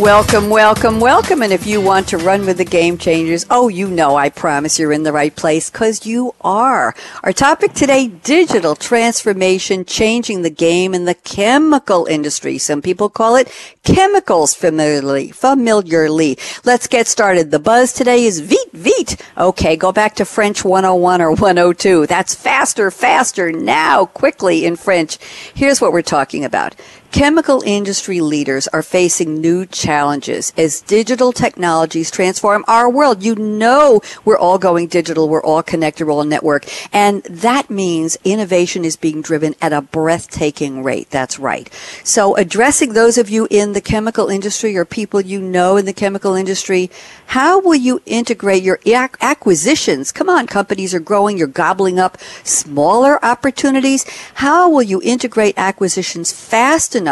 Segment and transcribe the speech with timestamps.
[0.00, 1.40] Welcome, welcome, welcome.
[1.40, 4.76] And if you want to run with the game changers, oh, you know, I promise
[4.76, 6.96] you're in the right place because you are.
[7.22, 12.58] Our topic today, digital transformation, changing the game in the chemical industry.
[12.58, 13.48] Some people call it
[13.84, 16.38] chemicals familiarly, familiarly.
[16.64, 17.52] Let's get started.
[17.52, 19.22] The buzz today is vite, vite.
[19.38, 22.06] Okay, go back to French 101 or 102.
[22.06, 25.18] That's faster, faster, now, quickly in French.
[25.54, 26.74] Here's what we're talking about.
[27.14, 33.22] Chemical industry leaders are facing new challenges as digital technologies transform our world.
[33.22, 35.28] You know, we're all going digital.
[35.28, 36.08] We're all connected.
[36.08, 36.66] We're all network.
[36.92, 41.08] And that means innovation is being driven at a breathtaking rate.
[41.10, 41.72] That's right.
[42.02, 45.92] So addressing those of you in the chemical industry or people you know in the
[45.92, 46.90] chemical industry,
[47.26, 48.80] how will you integrate your
[49.20, 50.10] acquisitions?
[50.10, 51.38] Come on, companies are growing.
[51.38, 54.04] You're gobbling up smaller opportunities.
[54.34, 57.03] How will you integrate acquisitions fast enough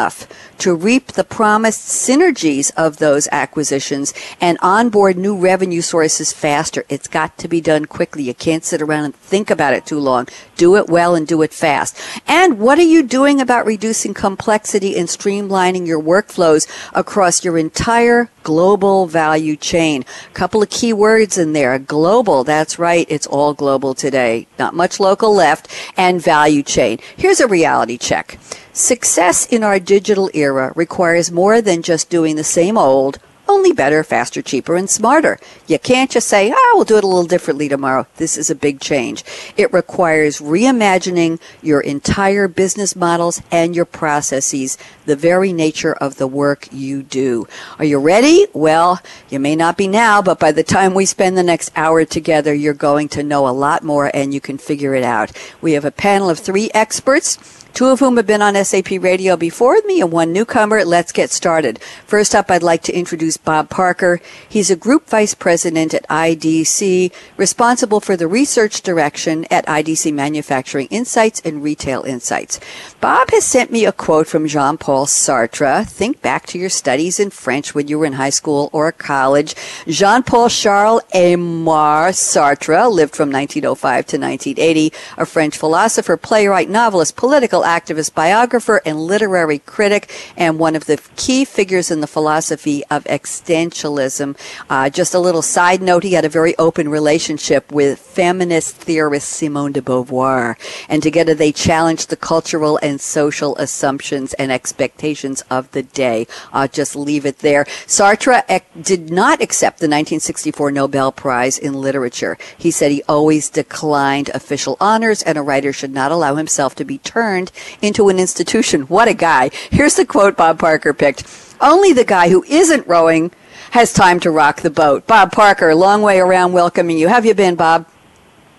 [0.58, 6.84] to reap the promised synergies of those acquisitions and onboard new revenue sources faster?
[6.88, 8.22] It's got to be done quickly.
[8.22, 10.28] You can't sit around and think about it too long.
[10.62, 11.98] Do it well and do it fast.
[12.28, 18.30] And what are you doing about reducing complexity and streamlining your workflows across your entire
[18.44, 20.04] global value chain?
[20.30, 21.80] A couple of key words in there.
[21.80, 22.44] Global.
[22.44, 23.08] That's right.
[23.08, 24.46] It's all global today.
[24.56, 25.66] Not much local left.
[25.96, 27.00] And value chain.
[27.16, 28.38] Here's a reality check.
[28.72, 33.18] Success in our digital era requires more than just doing the same old,
[33.48, 35.38] only better, faster, cheaper, and smarter.
[35.66, 38.06] You can't just say, oh, we'll do it a little differently tomorrow.
[38.16, 39.24] This is a big change.
[39.56, 46.26] It requires reimagining your entire business models and your processes, the very nature of the
[46.26, 47.46] work you do.
[47.78, 48.46] Are you ready?
[48.52, 52.04] Well, you may not be now, but by the time we spend the next hour
[52.04, 55.32] together, you're going to know a lot more and you can figure it out.
[55.60, 59.36] We have a panel of three experts two of whom have been on SAP Radio
[59.36, 60.84] before me and one newcomer.
[60.84, 61.80] Let's get started.
[62.06, 64.20] First up, I'd like to introduce Bob Parker.
[64.48, 70.88] He's a group vice president at IDC, responsible for the research direction at IDC Manufacturing
[70.88, 72.60] Insights and Retail Insights.
[73.00, 75.86] Bob has sent me a quote from Jean-Paul Sartre.
[75.86, 79.54] Think back to your studies in French when you were in high school or college.
[79.86, 87.61] Jean-Paul Charles Aimé Sartre lived from 1905 to 1980, a French philosopher, playwright, novelist, political
[87.62, 93.04] activist, biographer, and literary critic, and one of the key figures in the philosophy of
[93.04, 94.36] existentialism.
[94.68, 99.28] Uh, just a little side note, he had a very open relationship with feminist theorist
[99.28, 100.56] Simone de Beauvoir,
[100.88, 106.26] and together they challenged the cultural and social assumptions and expectations of the day.
[106.52, 107.64] I'll just leave it there.
[107.86, 112.36] Sartre ec- did not accept the 1964 Nobel Prize in Literature.
[112.58, 116.84] He said he always declined official honors, and a writer should not allow himself to
[116.84, 118.82] be turned into an institution.
[118.82, 119.50] What a guy.
[119.70, 121.24] Here's the quote Bob Parker picked.
[121.60, 123.30] Only the guy who isn't rowing
[123.70, 125.06] has time to rock the boat.
[125.06, 127.08] Bob Parker, long way around welcoming you.
[127.08, 127.86] How have you been, Bob?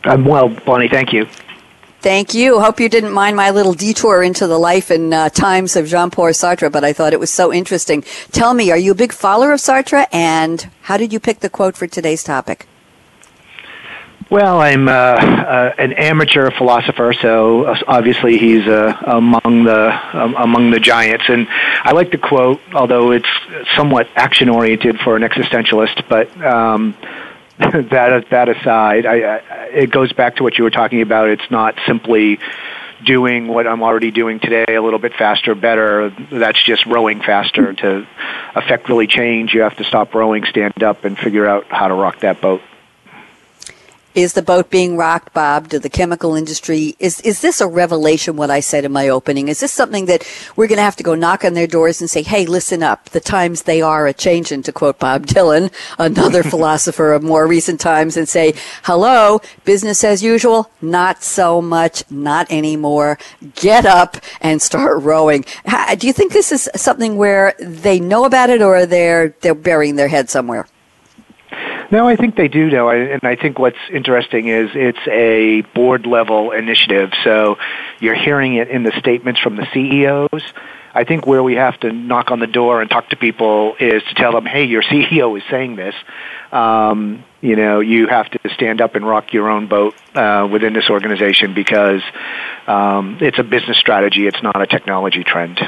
[0.04, 0.90] I'm well, Bonnie.
[0.90, 1.28] Thank you.
[2.02, 2.60] Thank you.
[2.60, 6.32] Hope you didn't mind my little detour into the life and uh, times of Jean-Paul
[6.32, 8.04] Sartre, but I thought it was so interesting.
[8.34, 11.50] Tell me, are you a big follower of Sartre, and how did you pick the
[11.50, 12.68] quote for today's topic?
[14.34, 20.72] Well, I'm uh, uh, an amateur philosopher, so obviously he's uh, among the um, among
[20.72, 21.26] the giants.
[21.28, 23.28] And I like the quote, although it's
[23.76, 26.10] somewhat action oriented for an existentialist.
[26.10, 26.96] But um,
[27.60, 31.30] that that aside, I, I, it goes back to what you were talking about.
[31.30, 32.40] It's not simply
[33.06, 36.10] doing what I'm already doing today a little bit faster, better.
[36.10, 37.72] That's just rowing faster.
[37.72, 38.08] To
[38.56, 41.94] affect really change, you have to stop rowing, stand up, and figure out how to
[41.94, 42.64] rock that boat.
[44.16, 45.70] Is the boat being rocked, Bob?
[45.70, 46.96] To the chemical industry?
[47.00, 48.36] Is is this a revelation?
[48.36, 50.24] What I said in my opening is this something that
[50.56, 53.10] we're going to have to go knock on their doors and say, "Hey, listen up.
[53.10, 57.80] The times they are a changing." To quote Bob Dylan, another philosopher of more recent
[57.80, 60.70] times, and say, "Hello, business as usual?
[60.80, 62.04] Not so much.
[62.12, 63.18] Not anymore.
[63.56, 65.44] Get up and start rowing."
[65.98, 69.96] Do you think this is something where they know about it, or they're they're burying
[69.96, 70.68] their head somewhere?
[71.94, 76.08] No, I think they do know, and I think what's interesting is it's a board
[76.08, 77.12] level initiative.
[77.24, 77.60] So
[78.00, 80.42] you're hearing it in the statements from the CEOs.
[80.96, 84.02] I think where we have to knock on the door and talk to people is
[84.10, 85.94] to tell them, hey, your CEO is saying this.
[86.52, 90.74] Um, you know, you have to stand up and rock your own boat uh, within
[90.74, 92.02] this organization because
[92.66, 94.26] um, it's a business strategy.
[94.26, 95.60] It's not a technology trend.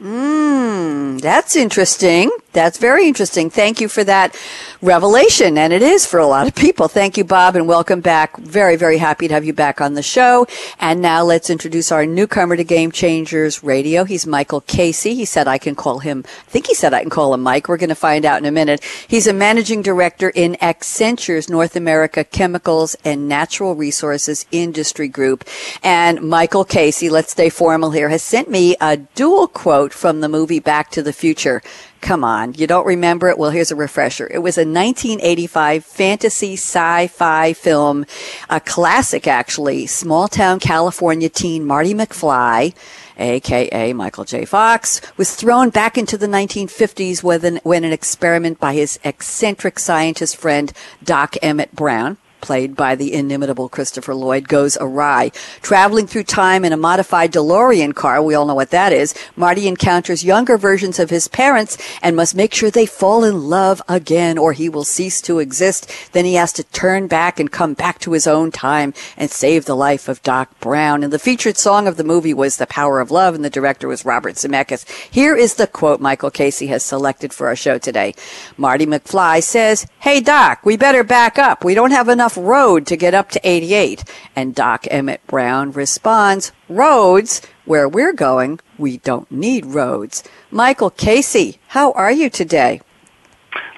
[0.00, 2.30] Mmm, that's interesting.
[2.52, 3.48] That's very interesting.
[3.48, 4.36] Thank you for that
[4.82, 5.56] revelation.
[5.56, 6.88] And it is for a lot of people.
[6.88, 8.36] Thank you, Bob, and welcome back.
[8.38, 10.48] Very, very happy to have you back on the show.
[10.80, 14.02] And now let's introduce our newcomer to Game Changers Radio.
[14.02, 15.14] He's Michael Casey.
[15.14, 17.68] He said I can call him, I think he said I can call him Mike.
[17.68, 18.82] We're going to find out in a minute.
[19.06, 25.44] He's a managing director in Accenture's North America Chemicals and Natural Resources Industry Group.
[25.84, 30.28] And Michael Casey, let's stay formal here, has sent me a dual quote from the
[30.28, 31.62] movie Back to the Future.
[32.00, 33.38] Come on, you don't remember it?
[33.38, 34.26] Well, here's a refresher.
[34.32, 38.06] It was a 1985 fantasy sci-fi film,
[38.48, 39.86] a classic actually.
[39.86, 42.74] Small town California teen Marty McFly,
[43.18, 44.46] aka Michael J.
[44.46, 49.78] Fox, was thrown back into the 1950s when an, when an experiment by his eccentric
[49.78, 50.72] scientist friend
[51.04, 55.30] Doc Emmett Brown played by the inimitable Christopher Lloyd, goes awry.
[55.62, 59.68] Traveling through time in a modified DeLorean car, we all know what that is, Marty
[59.68, 64.38] encounters younger versions of his parents and must make sure they fall in love again
[64.38, 65.90] or he will cease to exist.
[66.12, 69.64] Then he has to turn back and come back to his own time and save
[69.64, 71.02] the life of Doc Brown.
[71.02, 73.88] And the featured song of the movie was The Power of Love and the director
[73.88, 74.88] was Robert Zemeckis.
[75.10, 78.14] Here is the quote Michael Casey has selected for our show today.
[78.56, 81.64] Marty McFly says, Hey Doc, we better back up.
[81.64, 84.04] We don't have enough enough road to get up to 88?
[84.36, 87.42] And Doc Emmett Brown responds, roads?
[87.64, 90.24] Where we're going, we don't need roads.
[90.50, 92.80] Michael Casey, how are you today?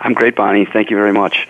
[0.00, 0.66] I'm great, Bonnie.
[0.70, 1.46] Thank you very much.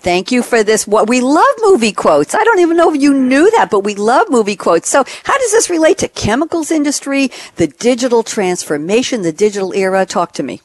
[0.00, 0.86] Thank you for this.
[0.86, 2.34] What we love movie quotes.
[2.34, 4.88] I don't even know if you knew that, but we love movie quotes.
[4.88, 10.06] So, how does this relate to chemicals industry, the digital transformation, the digital era?
[10.06, 10.60] Talk to me.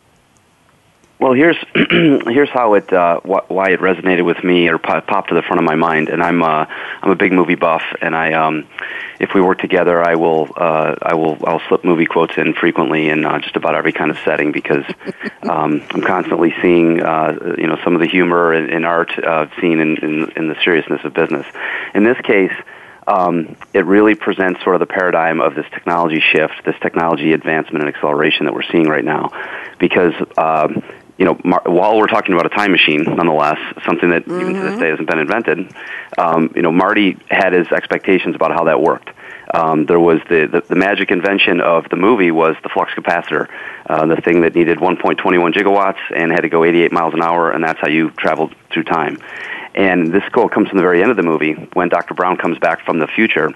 [1.21, 5.35] Well, here's here's how it uh, wh- why it resonated with me or popped to
[5.35, 6.09] the front of my mind.
[6.09, 6.65] And I'm uh,
[6.99, 8.67] I'm a big movie buff, and I um,
[9.19, 13.09] if we work together, I will uh, I will I'll slip movie quotes in frequently
[13.09, 14.83] in uh, just about every kind of setting because
[15.43, 19.45] um, I'm constantly seeing uh, you know some of the humor in, in art uh,
[19.61, 21.45] seen in, in in the seriousness of business.
[21.93, 22.53] In this case
[23.07, 27.83] um, it really presents sort of the paradigm of this technology shift, this technology advancement
[27.83, 29.31] and acceleration that we're seeing right now.
[29.79, 30.83] Because um,
[31.21, 34.41] you know, Mar- while we're talking about a time machine, nonetheless, something that mm-hmm.
[34.41, 34.81] even to this mm-hmm.
[34.81, 35.71] day hasn't been invented,
[36.17, 39.11] um, you know, Marty had his expectations about how that worked.
[39.53, 43.49] Um, there was the, the, the magic invention of the movie was the flux capacitor,
[43.85, 47.51] uh, the thing that needed 1.21 gigawatts and had to go 88 miles an hour,
[47.51, 49.19] and that's how you traveled through time.
[49.75, 52.15] And this quote comes from the very end of the movie when Dr.
[52.15, 53.51] Brown comes back from the future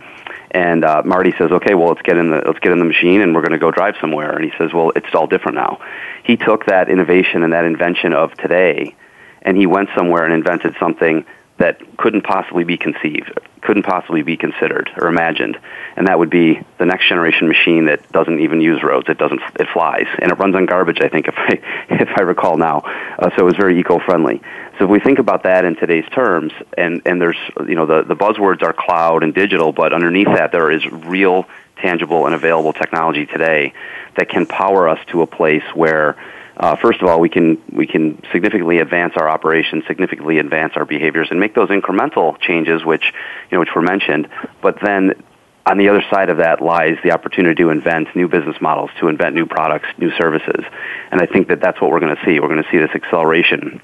[0.56, 3.20] and uh, Marty says, "Okay, well, let's get in the let's get in the machine,
[3.20, 5.82] and we're going to go drive somewhere." And he says, "Well, it's all different now."
[6.24, 8.96] He took that innovation and that invention of today,
[9.42, 11.26] and he went somewhere and invented something
[11.58, 13.32] that couldn't possibly be conceived,
[13.62, 15.58] couldn't possibly be considered or imagined,
[15.96, 19.08] and that would be the next generation machine that doesn't even use roads.
[19.08, 19.42] It doesn't.
[19.60, 21.00] It flies and it runs on garbage.
[21.02, 21.60] I think if I
[21.90, 22.80] if I recall now,
[23.20, 24.42] uh, so it was very eco-friendly.
[24.78, 28.04] So if we think about that in today's terms, and and there's you know the
[28.04, 31.48] the buzzwords are cloud and digital, but underneath that there is real,
[31.78, 33.74] tangible, and available technology today
[34.18, 36.18] that can power us to a place where
[36.58, 40.86] uh, first of all, we can we can significantly advance our operations, significantly advance our
[40.86, 43.04] behaviors, and make those incremental changes, which
[43.50, 44.30] you know which were mentioned.
[44.62, 45.22] But then,
[45.66, 49.10] on the other side of that lies the opportunity to invent new business models, to
[49.10, 50.64] invent new products, new services,
[51.12, 52.40] and I think that that's what we're going to see.
[52.40, 53.82] We're going to see this acceleration,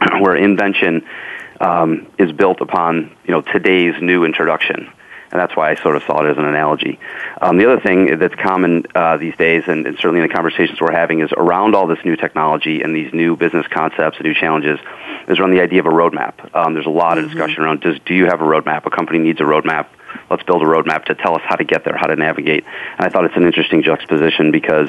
[0.20, 1.06] where invention
[1.58, 4.92] um, is built upon you know today's new introduction
[5.32, 6.98] and that's why I sort of saw it as an analogy.
[7.40, 10.80] Um, the other thing that's common uh, these days, and, and, certainly in the conversations
[10.80, 14.34] we're having, is around all this new technology and these new business concepts and new
[14.34, 14.80] challenges,
[15.28, 16.54] is around the idea of a roadmap.
[16.54, 17.34] Um, there's a lot of mm-hmm.
[17.34, 18.86] discussion around does do you have a roadmap?
[18.86, 19.86] A company needs a roadmap.
[20.28, 22.64] Let's build a roadmap to tell us how to get there, how to navigate.
[22.98, 24.88] And I thought it's an interesting juxtaposition because,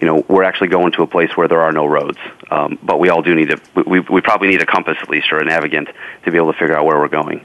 [0.00, 2.18] you know, we're actually going to a place where there are no roads,
[2.50, 3.60] um, but we all do need to.
[3.86, 5.88] We, we probably need a compass at least or a navigant
[6.24, 7.44] to be able to figure out where we're going.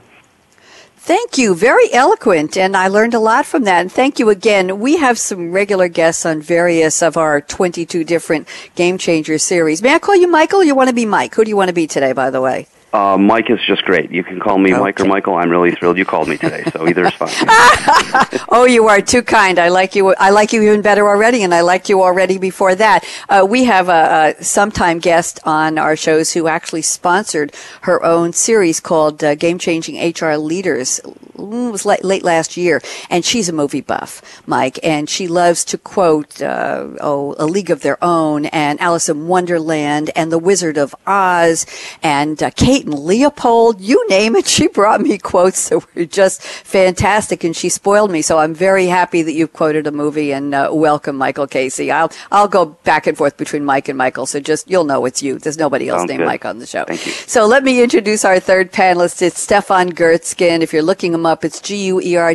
[1.08, 1.56] Thank you.
[1.56, 3.80] Very eloquent, and I learned a lot from that.
[3.80, 4.82] And thank you again.
[4.82, 8.46] We have some regular guests on various of our 22 different
[8.76, 9.82] Game Changer series.
[9.82, 10.66] May I call you Michael?
[10.66, 11.34] You want to be Mike?
[11.36, 12.68] Who do you want to be today, by the way?
[12.98, 14.10] Uh, Mike is just great.
[14.12, 14.82] You can call me okay.
[14.82, 15.36] Mike or Michael.
[15.36, 16.64] I'm really thrilled you called me today.
[16.74, 17.30] So either is fine.
[18.50, 19.60] oh, you are too kind.
[19.60, 20.16] I like you.
[20.16, 23.06] I like you even better already, and I liked you already before that.
[23.30, 28.34] Uh, we have a, a, sometime guest on our shows who actually sponsored her own
[28.34, 31.00] series called uh, Game Changing HR Leaders.
[31.36, 35.28] Mm, it was late, late, last year, and she's a movie buff, Mike, and she
[35.28, 40.32] loves to quote, uh, "Oh, A League of Their Own," and Alice in Wonderland, and
[40.32, 41.68] The Wizard of Oz,
[42.02, 44.48] and uh, Kate Leopold, you name it.
[44.58, 48.24] She brought me quotes that were just fantastic and she spoiled me.
[48.24, 51.92] So I'm very happy that you quoted a movie and uh, welcome Michael Casey.
[51.92, 54.26] I'll, I'll go back and forth between Mike and Michael.
[54.26, 55.38] So just, you'll know it's you.
[55.38, 56.26] There's nobody else Sounds named good.
[56.28, 56.86] Mike on the show.
[56.86, 57.12] Thank you.
[57.12, 59.22] So let me introduce our third panelist.
[59.22, 60.64] It's Stefan Guertzgen.
[60.64, 62.26] If you're looking him up, it's G-U-E-R-T-Z-G-E-N.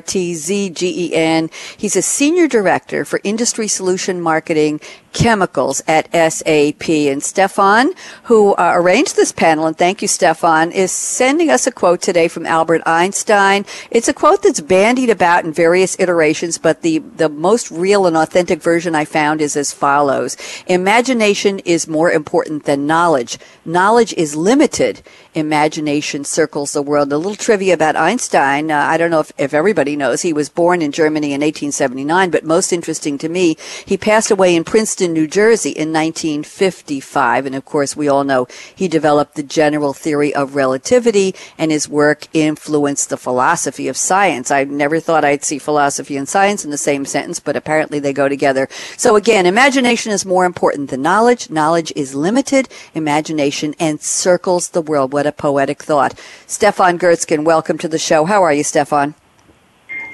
[1.77, 4.81] He's a senior director for industry solution marketing
[5.13, 6.89] chemicals at SAP.
[6.89, 7.93] And Stefan,
[8.25, 12.29] who uh, arranged this panel, and thank you, Stefan, is sending us a quote today
[12.29, 13.65] from Albert Einstein.
[13.91, 18.17] It's a quote that's bandied about in various iterations, but the, the most real and
[18.17, 20.37] authentic version I found is as follows.
[20.67, 23.39] Imagination is more important than knowledge.
[23.65, 25.03] Knowledge is limited.
[25.35, 27.13] Imagination circles the world.
[27.13, 28.71] A little trivia about Einstein.
[28.71, 30.23] Uh, I don't know if, if everybody knows.
[30.23, 34.55] He was born in Germany in 1879, but most interesting to me, he passed away
[34.55, 37.47] in Princeton, New Jersey in 1955.
[37.47, 41.89] And of course, we all know he developed the general theory of relativity and his
[41.89, 44.51] work influenced the philosophy of science.
[44.51, 48.13] I never thought I'd see philosophy and science in the same sentence, but apparently they
[48.13, 48.69] go together.
[48.97, 51.51] So again, imagination is more important than knowledge.
[51.51, 52.69] Knowledge is limited.
[52.95, 55.13] Imagination encircles the world.
[55.13, 56.19] What a poetic thought.
[56.47, 58.25] Stefan Guertzgen, welcome to the show.
[58.25, 59.15] How are you, Stefan?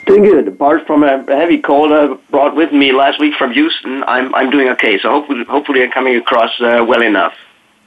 [0.08, 0.48] Doing good.
[0.48, 4.50] Apart from a heavy cold I brought with me last week from Houston, I'm I'm
[4.50, 4.98] doing okay.
[4.98, 7.34] So hopefully, hopefully I'm coming across uh, well enough.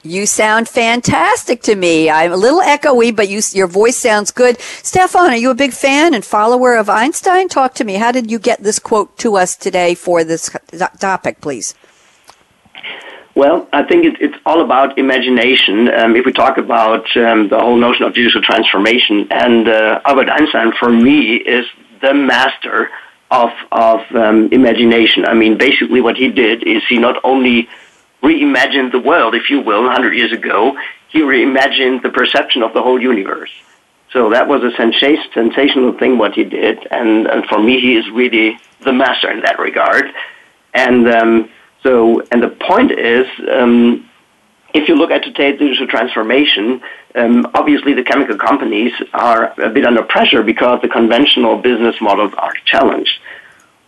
[0.04, 2.10] You sound fantastic to me.
[2.10, 4.60] I'm a little echoey, but you, your voice sounds good.
[4.60, 7.48] Stefan, are you a big fan and follower of Einstein?
[7.48, 7.94] Talk to me.
[7.94, 10.48] How did you get this quote to us today for this
[11.00, 11.74] topic, please?
[13.34, 15.88] Well, I think it, it's all about imagination.
[15.88, 20.30] Um, if we talk about um, the whole notion of digital transformation, and uh, Albert
[20.30, 21.66] Einstein, for me, is
[22.02, 22.90] the master
[23.30, 25.24] of of um, imagination.
[25.24, 27.68] I mean, basically, what he did is he not only
[28.22, 30.76] reimagined the world, if you will, 100 years ago,
[31.08, 33.50] he reimagined the perception of the whole universe.
[34.12, 38.08] So that was a sensational thing what he did, and, and for me, he is
[38.10, 40.04] really the master in that regard.
[40.74, 41.50] And um,
[41.82, 44.08] so, and the point is, um,
[44.74, 46.82] if you look at today's digital transformation,
[47.14, 52.32] um, obviously the chemical companies are a bit under pressure because the conventional business models
[52.38, 53.18] are challenged.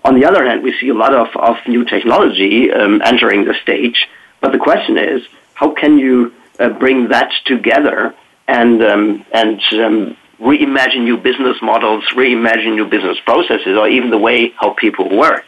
[0.05, 3.55] On the other hand, we see a lot of, of new technology um, entering the
[3.62, 4.07] stage,
[4.41, 5.23] but the question is,
[5.55, 8.14] how can you uh, bring that together
[8.47, 14.19] and um, and um, reimagine new business models, reimagine new business processes, or even the
[14.19, 15.47] way how people work?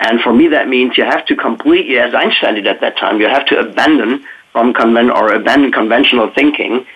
[0.00, 3.20] And for me, that means you have to completely, as Einstein did at that time,
[3.20, 6.86] you have to abandon from conven- or abandon conventional thinking,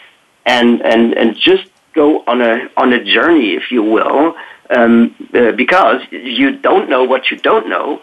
[0.46, 4.36] and and and just go on a on a journey, if you will,
[4.76, 8.00] um, uh, because you don't know what you don't know.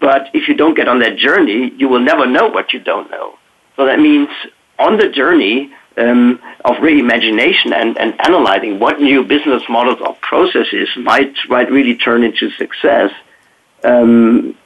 [0.00, 3.08] But if you don't get on that journey, you will never know what you don't
[3.10, 3.38] know.
[3.76, 4.30] So that means
[4.78, 10.88] on the journey um, of reimagination and, and analyzing what new business models or processes
[10.96, 13.10] might might really turn into success
[13.84, 14.56] um,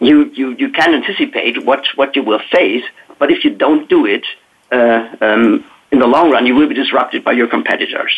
[0.00, 2.84] you, you, you can anticipate what, what you will face,
[3.24, 4.26] but if you don't do it,
[4.70, 8.12] uh, um, in the long run, you will be disrupted by your competitors.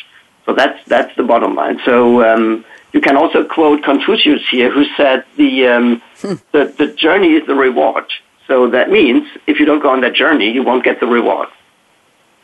[0.44, 1.78] So that's, that's the bottom line.
[1.84, 6.34] So um, you can also quote Confucius here, who said the, um, hmm.
[6.50, 8.06] the, the journey is the reward.
[8.48, 11.50] So that means if you don't go on that journey, you won't get the reward.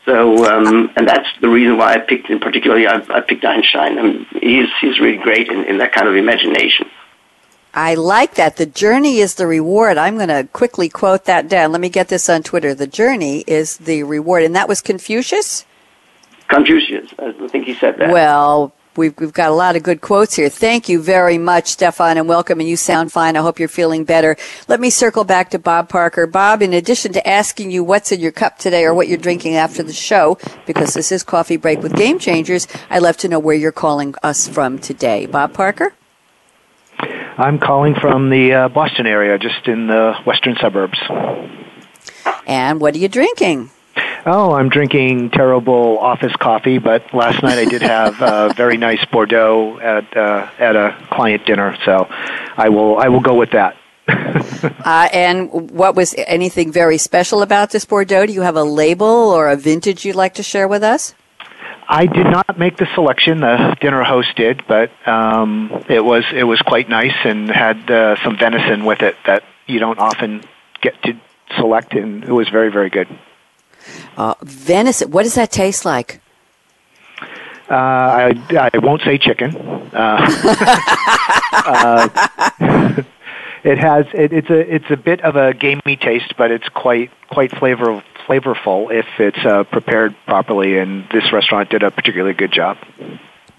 [0.05, 3.99] So, um, and that's the reason why I picked, in particularly, I, I picked Einstein.
[3.99, 6.89] I mean, he's, he's really great in, in that kind of imagination.
[7.73, 8.57] I like that.
[8.57, 9.97] The journey is the reward.
[9.97, 11.71] I'm going to quickly quote that down.
[11.71, 12.75] Let me get this on Twitter.
[12.75, 14.43] The journey is the reward.
[14.43, 15.65] And that was Confucius?
[16.49, 17.09] Confucius.
[17.17, 18.11] I think he said that.
[18.11, 20.49] Well, we've, we've got a lot of good quotes here.
[20.49, 22.59] Thank you very much, Stefan, and welcome.
[22.59, 23.35] And you sound fine.
[23.35, 24.37] I hope you're feeling better.
[24.67, 26.27] Let me circle back to Bob Parker.
[26.27, 29.55] Bob, in addition to asking you what's in your cup today or what you're drinking
[29.55, 30.37] after the show,
[30.67, 34.13] because this is Coffee Break with Game Changers, I'd love to know where you're calling
[34.21, 35.25] us from today.
[35.25, 35.93] Bob Parker?
[37.37, 40.99] I'm calling from the uh, Boston area, just in the western suburbs.
[42.45, 43.69] And what are you drinking?
[44.25, 49.03] Oh, I'm drinking terrible office coffee, but last night I did have a very nice
[49.05, 52.07] Bordeaux at uh, at a client dinner, so
[52.55, 53.75] I will I will go with that.
[54.07, 58.25] uh, and what was anything very special about this Bordeaux?
[58.25, 61.13] Do you have a label or a vintage you'd like to share with us?
[61.93, 63.41] I did not make the selection.
[63.41, 68.15] The dinner host did, but um, it was it was quite nice and had uh,
[68.23, 70.43] some venison with it that you don't often
[70.81, 71.13] get to
[71.55, 73.07] select, and it was very very good.
[74.17, 75.11] Uh, venison.
[75.11, 76.19] What does that taste like?
[77.69, 79.55] Uh, I, I won't say chicken.
[79.93, 80.17] Uh,
[81.53, 83.03] uh,
[83.63, 87.11] it has it, it's a it's a bit of a gamey taste, but it's quite
[87.29, 90.77] quite flavor flavorful if it's uh, prepared properly.
[90.77, 92.77] And this restaurant did a particularly good job.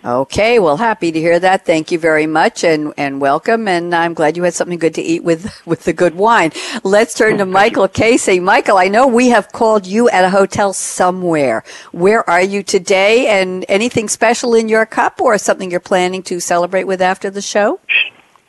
[0.05, 1.65] Okay, well, happy to hear that.
[1.65, 3.67] Thank you very much, and and welcome.
[3.67, 6.53] And I'm glad you had something good to eat with with the good wine.
[6.83, 8.41] Let's turn to Michael Casey.
[8.41, 11.65] Michael, I know we have called you at a hotel somewhere.
[11.93, 13.29] Where are you today?
[13.29, 17.41] And anything special in your cup, or something you're planning to celebrate with after the
[17.41, 17.81] show?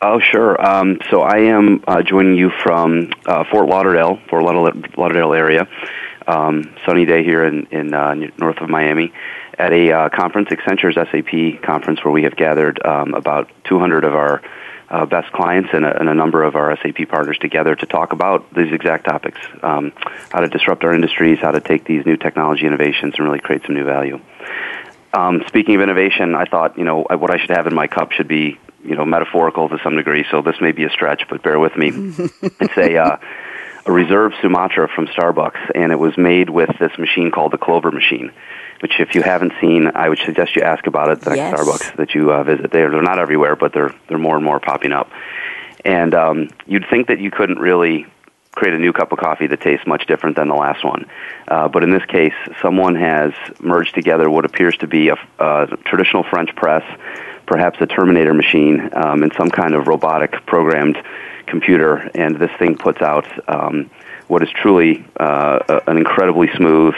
[0.08, 0.64] Oh, sure.
[0.64, 5.68] Um, so I am uh, joining you from uh, Fort Lauderdale, Fort Lauderdale area.
[6.28, 9.12] Um, sunny day here in, in uh, north of Miami
[9.58, 14.14] at a uh, conference, Accenture's SAP conference, where we have gathered um, about 200 of
[14.14, 14.44] our
[14.90, 18.14] uh, best clients and a, and a, number of our SAP partners together to talk
[18.14, 19.92] about these exact topics um,
[20.32, 23.64] how to disrupt our industries, how to take these new technology innovations and really create
[23.66, 24.20] some new value.
[25.16, 28.12] Um, speaking of innovation, I thought, you know, what I should have in my cup
[28.12, 31.44] should be, you know, metaphorical to some degree, so this may be a stretch, but
[31.44, 31.90] bear with me.
[32.42, 33.18] it's a, uh,
[33.86, 37.92] a reserve Sumatra from Starbucks, and it was made with this machine called the Clover
[37.92, 38.32] machine
[38.82, 41.54] which if you haven't seen, I would suggest you ask about it the next yes.
[41.60, 42.72] Starbucks that you uh, visit.
[42.72, 45.10] They're, they're not everywhere, but they're, they're more and more popping up.
[45.84, 48.06] And um, you'd think that you couldn't really
[48.52, 51.06] create a new cup of coffee that tastes much different than the last one.
[51.48, 55.78] Uh, but in this case, someone has merged together what appears to be a, a
[55.86, 56.84] traditional French press,
[57.46, 60.98] perhaps a Terminator machine, um, and some kind of robotic programmed
[61.48, 63.90] computer, and this thing puts out um,
[64.28, 66.96] what is truly uh, an incredibly smooth,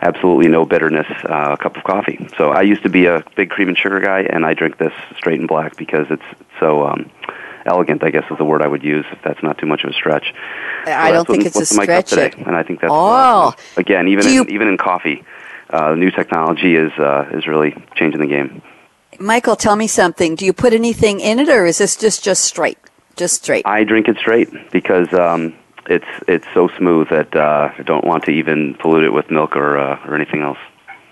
[0.00, 2.28] absolutely no bitterness uh, cup of coffee.
[2.36, 4.92] So I used to be a big cream and sugar guy, and I drink this
[5.16, 6.24] straight and black because it's
[6.58, 7.10] so um,
[7.66, 8.02] elegant.
[8.02, 9.92] I guess is the word I would use if that's not too much of a
[9.92, 10.34] stretch.
[10.86, 12.10] So I don't think it's a stretch.
[12.10, 13.48] Today, and I think that's oh.
[13.48, 15.24] Uh, again even in, even in coffee,
[15.68, 18.62] uh, new technology is uh, is really changing the game.
[19.20, 20.34] Michael, tell me something.
[20.34, 22.78] Do you put anything in it, or is this just just straight?
[23.16, 23.66] Just straight.
[23.66, 25.54] I drink it straight because um,
[25.90, 29.56] it's it's so smooth that uh, I don't want to even pollute it with milk
[29.56, 30.56] or uh, or anything else.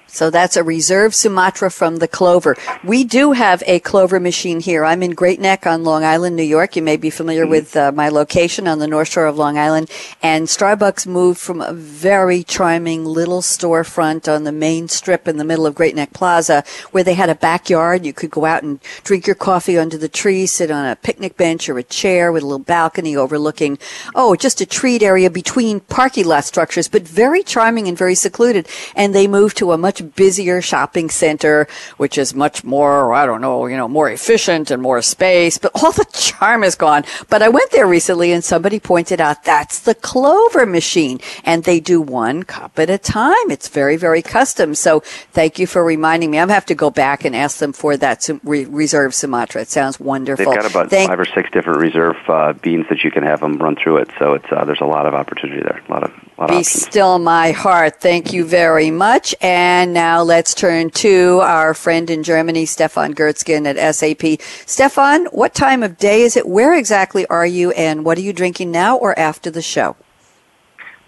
[0.09, 2.57] So that's a reserve Sumatra from the Clover.
[2.83, 4.85] We do have a Clover machine here.
[4.85, 6.77] I'm in Great Neck on Long Island, New York.
[6.77, 7.51] You may be familiar mm-hmm.
[7.51, 9.91] with uh, my location on the North Shore of Long Island.
[10.23, 15.45] And Starbucks moved from a very charming little storefront on the main strip in the
[15.45, 18.05] middle of Great Neck Plaza where they had a backyard.
[18.05, 21.37] You could go out and drink your coffee under the tree, sit on a picnic
[21.37, 23.79] bench or a chair with a little balcony overlooking,
[24.15, 28.69] oh, just a treat area between parking lot structures, but very charming and very secluded.
[28.95, 33.27] And they moved to a much much busier shopping center, which is much more, I
[33.27, 37.05] don't know, you know, more efficient and more space, but all the charm is gone.
[37.29, 41.81] But I went there recently and somebody pointed out that's the Clover machine and they
[41.81, 43.51] do one cup at a time.
[43.51, 44.75] It's very, very custom.
[44.75, 45.01] So
[45.33, 46.39] thank you for reminding me.
[46.39, 49.63] I'm have to go back and ask them for that reserve Sumatra.
[49.63, 50.47] It sounds wonderful.
[50.47, 53.41] They've got about thank- five or six different reserve uh, beans that you can have
[53.41, 54.09] them run through it.
[54.19, 55.83] So it's, uh, there's a lot of opportunity there.
[55.87, 56.71] A lot of, Be options.
[56.71, 58.01] still my heart.
[58.01, 59.35] Thank you very much.
[59.41, 64.41] And now let's turn to our friend in Germany, Stefan Guertzgen at SAP.
[64.65, 66.47] Stefan, what time of day is it?
[66.47, 69.97] Where exactly are you and what are you drinking now or after the show?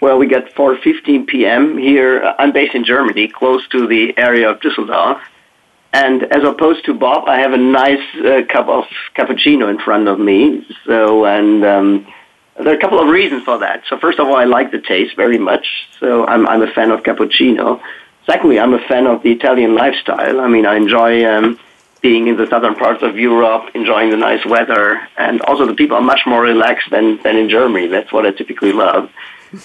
[0.00, 1.78] Well, we got 4:15 p.m.
[1.78, 2.34] here.
[2.40, 5.20] I'm based in Germany, close to the area of Düsseldorf.
[5.92, 8.84] And as opposed to Bob, I have a nice uh, cup of
[9.16, 10.66] cappuccino in front of me.
[10.86, 12.06] So, and um,
[12.62, 13.82] there are a couple of reasons for that.
[13.88, 15.66] So, first of all, I like the taste very much.
[15.98, 17.80] So, I'm I'm a fan of cappuccino.
[18.26, 20.40] Secondly, I'm a fan of the Italian lifestyle.
[20.40, 21.58] I mean, I enjoy um,
[22.00, 25.96] being in the southern parts of Europe, enjoying the nice weather, and also the people
[25.96, 27.88] are much more relaxed than, than in Germany.
[27.88, 29.10] That's what I typically love.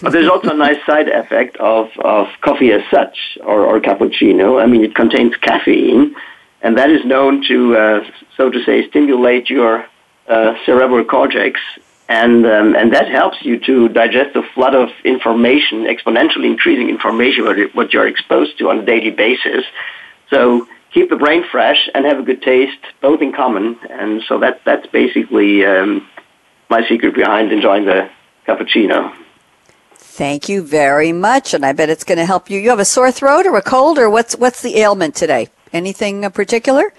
[0.01, 4.61] but there's also a nice side effect of, of coffee as such, or, or cappuccino.
[4.61, 6.15] I mean, it contains caffeine,
[6.61, 9.85] and that is known to, uh, so to say, stimulate your
[10.27, 11.59] uh, cerebral cortex
[12.07, 17.45] and um, and that helps you to digest the flood of information, exponentially increasing information
[17.73, 19.65] what you're exposed to on a daily basis.
[20.29, 23.77] So keep the brain fresh and have a good taste, both in common.
[23.89, 26.07] And so that that's basically um,
[26.69, 28.09] my secret behind enjoying the
[28.47, 29.13] cappuccino.
[29.95, 32.59] Thank you very much, and I bet it's going to help you.
[32.59, 35.49] You have a sore throat or a cold, or what's what's the ailment today?
[35.73, 36.93] Anything in particular?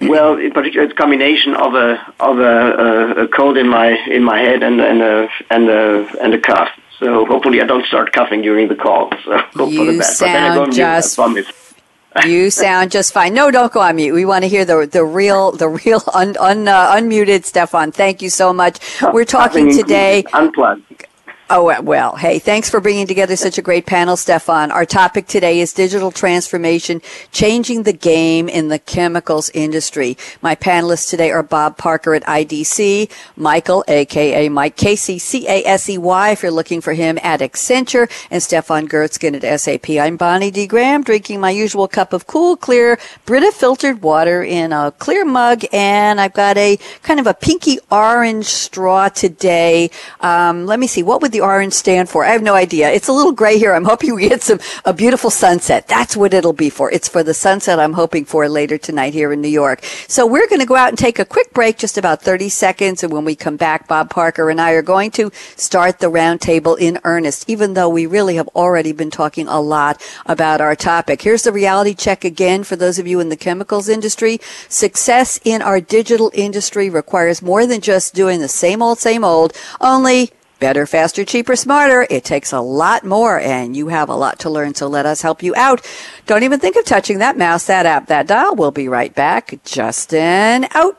[0.00, 4.22] Well, in particular, it's a combination of a of a, a, cold in my in
[4.22, 6.68] my head and and a and a and a cough.
[6.98, 9.10] So hopefully, I don't start coughing during the call.
[9.24, 10.18] So hope you for the best.
[10.18, 11.18] sound just.
[12.26, 13.32] you sound just fine.
[13.32, 14.12] No, don't go on mute.
[14.12, 17.90] We want to hear the the real the real un, un uh, unmuted Stefan.
[17.90, 18.78] Thank you so much.
[19.00, 20.24] We're talking today.
[20.34, 21.05] Unplugged.
[21.48, 24.72] Oh, well, hey, thanks for bringing together such a great panel, Stefan.
[24.72, 30.16] Our topic today is digital transformation, changing the game in the chemicals industry.
[30.42, 36.50] My panelists today are Bob Parker at IDC, Michael, aka Mike Casey, C-A-S-E-Y, if you're
[36.50, 39.90] looking for him at Accenture, and Stefan Guertzgen at SAP.
[39.90, 40.66] I'm Bonnie D.
[40.66, 45.62] Graham, drinking my usual cup of cool, clear, Brita filtered water in a clear mug,
[45.72, 49.90] and I've got a kind of a pinky orange straw today.
[50.18, 52.24] Um, let me see, what would the orange stand for?
[52.24, 52.90] I have no idea.
[52.90, 53.74] It's a little gray here.
[53.74, 55.86] I'm hoping we get some a beautiful sunset.
[55.86, 56.90] That's what it'll be for.
[56.90, 59.84] It's for the sunset I'm hoping for later tonight here in New York.
[60.08, 63.02] So we're going to go out and take a quick break, just about 30 seconds,
[63.02, 66.78] and when we come back, Bob Parker and I are going to start the roundtable
[66.78, 71.20] in earnest, even though we really have already been talking a lot about our topic.
[71.20, 74.40] Here's the reality check again for those of you in the chemicals industry.
[74.70, 79.52] Success in our digital industry requires more than just doing the same old, same old,
[79.82, 82.06] only Better, faster, cheaper, smarter.
[82.08, 84.74] It takes a lot more and you have a lot to learn.
[84.74, 85.86] So let us help you out.
[86.26, 88.54] Don't even think of touching that mouse, that app, that dial.
[88.54, 89.58] We'll be right back.
[89.64, 90.98] Justin out.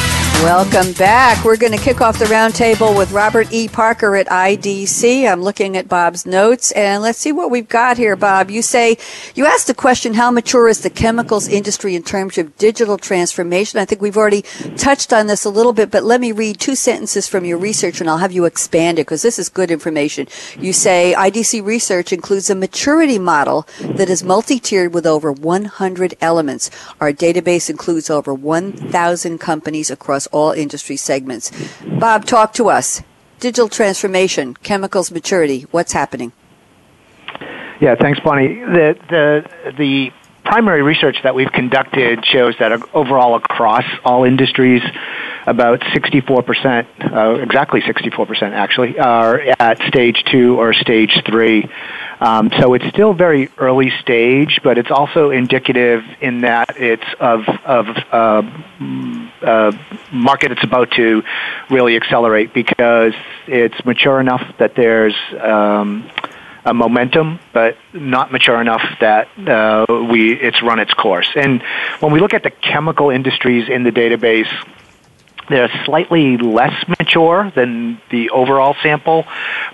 [0.39, 1.45] Welcome back.
[1.45, 3.67] We're going to kick off the roundtable with Robert E.
[3.67, 5.31] Parker at IDC.
[5.31, 8.49] I'm looking at Bob's notes and let's see what we've got here, Bob.
[8.49, 8.97] You say,
[9.35, 13.79] you asked the question, how mature is the chemicals industry in terms of digital transformation?
[13.79, 14.41] I think we've already
[14.77, 18.01] touched on this a little bit, but let me read two sentences from your research
[18.01, 20.27] and I'll have you expand it because this is good information.
[20.59, 26.71] You say IDC research includes a maturity model that is multi-tiered with over 100 elements.
[26.99, 31.51] Our database includes over 1,000 companies across all industry segments.
[31.81, 33.01] Bob, talk to us.
[33.39, 36.31] Digital transformation, chemicals maturity, what's happening?
[37.79, 38.59] Yeah, thanks, Bonnie.
[38.59, 40.11] The, the, the
[40.43, 44.81] primary research that we've conducted shows that overall across all industries,
[45.47, 51.69] about 64%, uh, exactly 64% actually, are at stage two or stage three.
[52.21, 57.49] Um, so it's still very early stage, but it's also indicative in that it's of,
[57.65, 58.43] of uh,
[59.41, 59.71] uh,
[60.11, 61.23] market that's about to
[61.71, 63.15] really accelerate because
[63.47, 66.07] it's mature enough that there's um,
[66.63, 71.29] a momentum, but not mature enough that uh, we it's run its course.
[71.35, 71.63] And
[72.01, 74.47] when we look at the chemical industries in the database,
[75.51, 79.25] they're slightly less mature than the overall sample,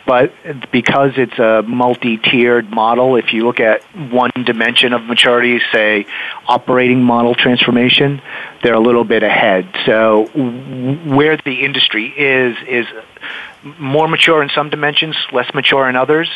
[0.06, 0.32] but
[0.72, 6.06] because it's a multi-tiered model, if you look at one dimension of maturity, say
[6.48, 8.22] operating model transformation,
[8.64, 9.70] they're a little bit ahead.
[9.86, 12.86] So where the industry is is
[13.80, 16.30] more mature in some dimensions, less mature in others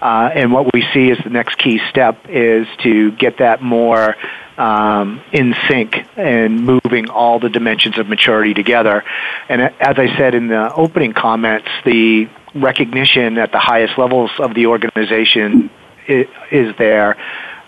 [0.00, 4.14] Uh, and what we see as the next key step is to get that more
[4.58, 9.04] um, in sync and moving all the dimensions of maturity together.
[9.48, 14.54] And as I said in the opening comments, the recognition at the highest levels of
[14.54, 15.70] the organization
[16.08, 17.16] is there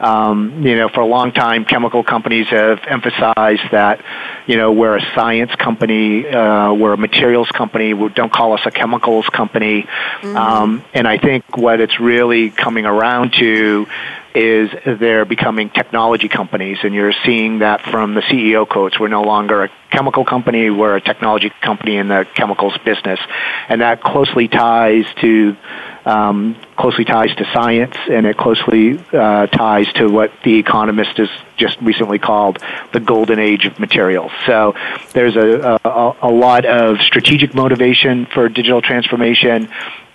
[0.01, 4.05] um, you know, for a long time, chemical companies have emphasized that,
[4.47, 7.95] you know, we're a science company, uh, we're a materials company.
[7.95, 9.83] We don't call us a chemicals company.
[9.83, 10.37] Mm-hmm.
[10.37, 13.87] Um, and I think what it's really coming around to
[14.35, 18.99] is they're becoming technology companies, and you're seeing that from the CEO quotes.
[18.99, 23.21] We're no longer a chemical company; we're a technology company in the chemicals business,
[23.69, 25.57] and that closely ties to
[26.05, 31.29] um, closely ties to science, and it closely uh, ties to what the Economist has
[31.57, 32.63] just recently called
[32.93, 34.31] the golden age of materials.
[34.47, 34.75] So
[35.13, 39.69] there's a, a, a lot of strategic motivation for digital transformation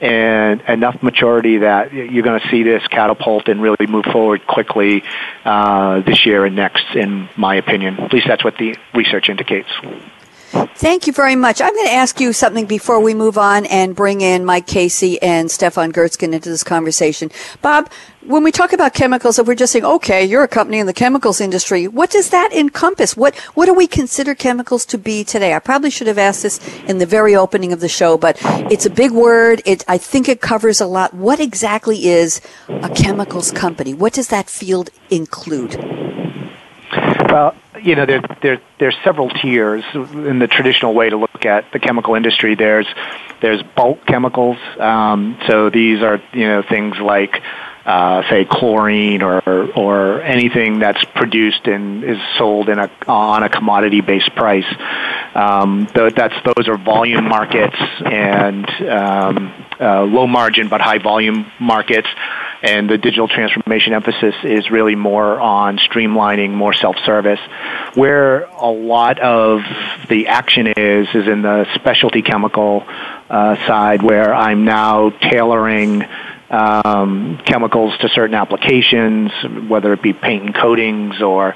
[0.03, 5.01] and enough maturity that you're going to see this catapult and really move forward quickly
[5.45, 7.97] uh, this year and next, in my opinion.
[7.97, 9.69] At least that's what the research indicates.
[10.53, 11.61] Thank you very much.
[11.61, 15.19] I'm going to ask you something before we move on and bring in Mike Casey
[15.19, 17.31] and Stefan Guertzgen into this conversation.
[17.63, 17.89] Bob,
[18.21, 20.93] when we talk about chemicals, if we're just saying, okay, you're a company in the
[20.93, 23.17] chemicals industry, what does that encompass?
[23.17, 25.55] What, what do we consider chemicals to be today?
[25.55, 28.37] I probably should have asked this in the very opening of the show, but
[28.71, 29.63] it's a big word.
[29.65, 31.15] It, I think it covers a lot.
[31.15, 33.95] What exactly is a chemicals company?
[33.95, 36.22] What does that field include?
[37.33, 41.71] Well, you know, there, there, there's several tiers in the traditional way to look at
[41.71, 42.53] the chemical industry.
[42.53, 42.85] There's,
[43.41, 44.57] there's bulk chemicals.
[44.77, 47.41] Um, so these are, you know, things like,
[47.85, 49.41] uh, say chlorine or
[49.75, 54.63] or anything that's produced and is sold in a on a commodity based price.
[55.35, 62.07] Um, that's those are volume markets and um, uh, low margin but high volume markets
[62.63, 67.39] and the digital transformation emphasis is really more on streamlining, more self-service.
[67.93, 69.61] Where a lot of
[70.09, 72.85] the action is is in the specialty chemical
[73.29, 76.05] uh, side, where I'm now tailoring
[76.49, 79.31] um, chemicals to certain applications,
[79.67, 81.55] whether it be paint and coatings or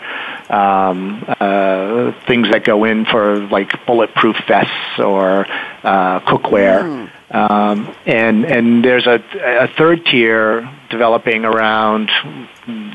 [0.50, 5.46] um, uh, things that go in for like bulletproof vests or
[5.84, 6.82] uh, cookware.
[6.82, 7.12] Mm.
[7.30, 9.22] Um, and and there's a,
[9.63, 12.10] a third tier developing around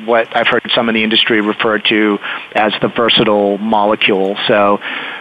[0.07, 2.18] what I've heard some in the industry refer to
[2.55, 4.37] as the versatile molecule.
[4.46, 4.78] So,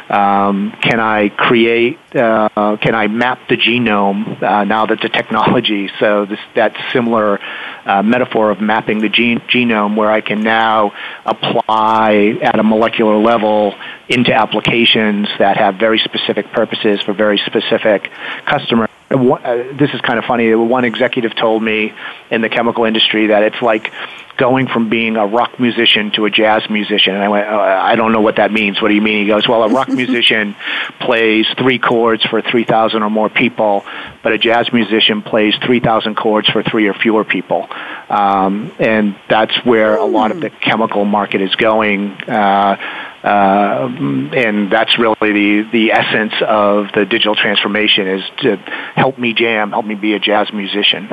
[0.10, 2.00] um, can I create?
[2.14, 5.90] Uh, can I map the genome uh, now that the technology?
[6.00, 7.40] So this that similar
[7.86, 10.92] uh, metaphor of mapping the genome, where I can now
[11.26, 13.74] apply at a molecular level
[14.10, 18.12] into applications that have very specific purposes for very specific
[18.46, 18.91] customers.
[19.12, 20.54] Uh, this is kind of funny.
[20.56, 21.94] One executive told me
[22.30, 23.92] in the chemical industry that it's like
[24.38, 27.14] going from being a rock musician to a jazz musician.
[27.14, 28.82] And I went, oh, I don't know what that means.
[28.82, 29.24] What do you mean?
[29.24, 30.56] He goes, well, a rock musician
[31.00, 33.86] plays three chords for 3,000 or more people,
[34.24, 37.68] but a jazz musician plays 3,000 chords for three or fewer people.
[38.10, 42.12] Um, and that's where a lot of the chemical market is going.
[42.28, 42.78] Uh,
[43.24, 43.88] uh,
[44.34, 48.56] and that's really the, the essence of the digital transformation is to
[48.96, 51.08] help me jam, help me be a jazz musician.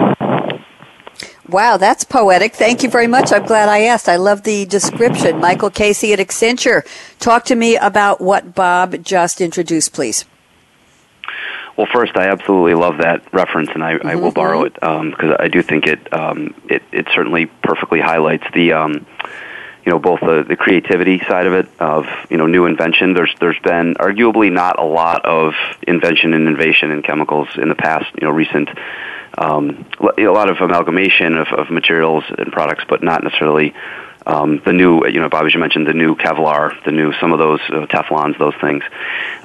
[1.49, 2.55] Wow, that's poetic.
[2.55, 3.33] Thank you very much.
[3.33, 4.09] I'm glad I asked.
[4.09, 5.40] I love the description.
[5.40, 6.87] Michael Casey at Accenture.
[7.18, 10.27] Talk to me about what Bob just introduced, please.
[11.79, 14.07] Well, first, I absolutely love that reference, and I, mm-hmm.
[14.07, 18.01] I will borrow it because um, I do think it, um, it it certainly perfectly
[18.01, 19.07] highlights the um,
[19.88, 23.14] you know both the, the creativity side of it of you know new invention.
[23.14, 27.74] There's there's been arguably not a lot of invention and innovation in chemicals in the
[27.74, 28.68] past you know recent
[29.38, 29.87] um,
[30.18, 33.72] a lot of amalgamation of, of materials and products but not necessarily
[34.27, 37.33] um, the new you know Bob as you mentioned the new Kevlar the new some
[37.33, 38.83] of those uh, Teflons those things.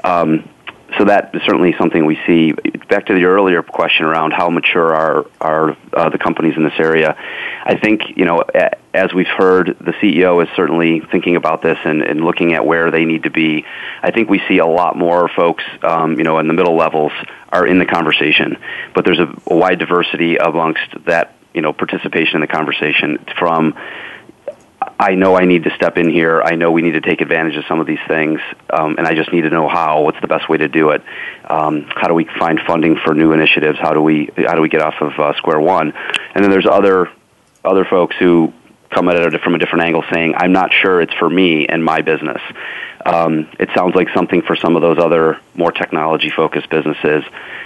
[0.03, 0.49] Um,
[0.97, 2.53] so that is certainly something we see.
[2.87, 6.79] Back to the earlier question around how mature are are uh, the companies in this
[6.79, 7.15] area,
[7.65, 8.43] I think you know
[8.93, 12.91] as we've heard, the CEO is certainly thinking about this and, and looking at where
[12.91, 13.65] they need to be.
[14.03, 17.11] I think we see a lot more folks, um, you know, in the middle levels
[17.49, 18.57] are in the conversation,
[18.93, 23.75] but there's a, a wide diversity amongst that you know participation in the conversation from
[24.99, 26.41] I know I need to step in here.
[26.41, 29.13] I know we need to take advantage of some of these things, um, and I
[29.13, 30.01] just need to know how.
[30.01, 31.01] What's the best way to do it?
[31.45, 33.79] Um, how do we find funding for new initiatives?
[33.79, 35.93] How do we how do we get off of uh, square one?
[36.33, 37.09] And then there's other
[37.63, 38.53] other folks who
[38.89, 41.83] come at it from a different angle, saying, "I'm not sure it's for me and
[41.83, 42.41] my business."
[43.05, 47.23] Um, it sounds like something for some of those other more technology focused businesses.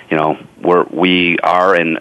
[0.09, 1.99] You know, where we are and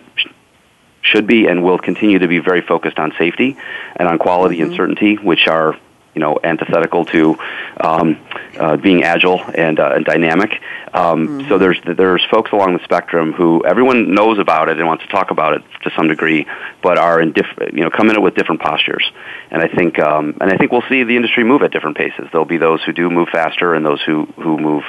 [1.13, 3.57] should be and will continue to be very focused on safety
[3.97, 4.67] and on quality mm-hmm.
[4.67, 5.77] and certainty, which are
[6.17, 7.39] you know antithetical to
[7.79, 8.19] um,
[8.59, 10.63] uh, being agile and, uh, and dynamic.
[10.93, 11.49] Um, mm-hmm.
[11.49, 15.11] So there's there's folks along the spectrum who everyone knows about it and wants to
[15.11, 16.47] talk about it to some degree,
[16.83, 19.09] but are in diff- you know come in it with different postures.
[19.51, 22.29] And I think um, and I think we'll see the industry move at different paces.
[22.33, 24.85] There'll be those who do move faster and those who who move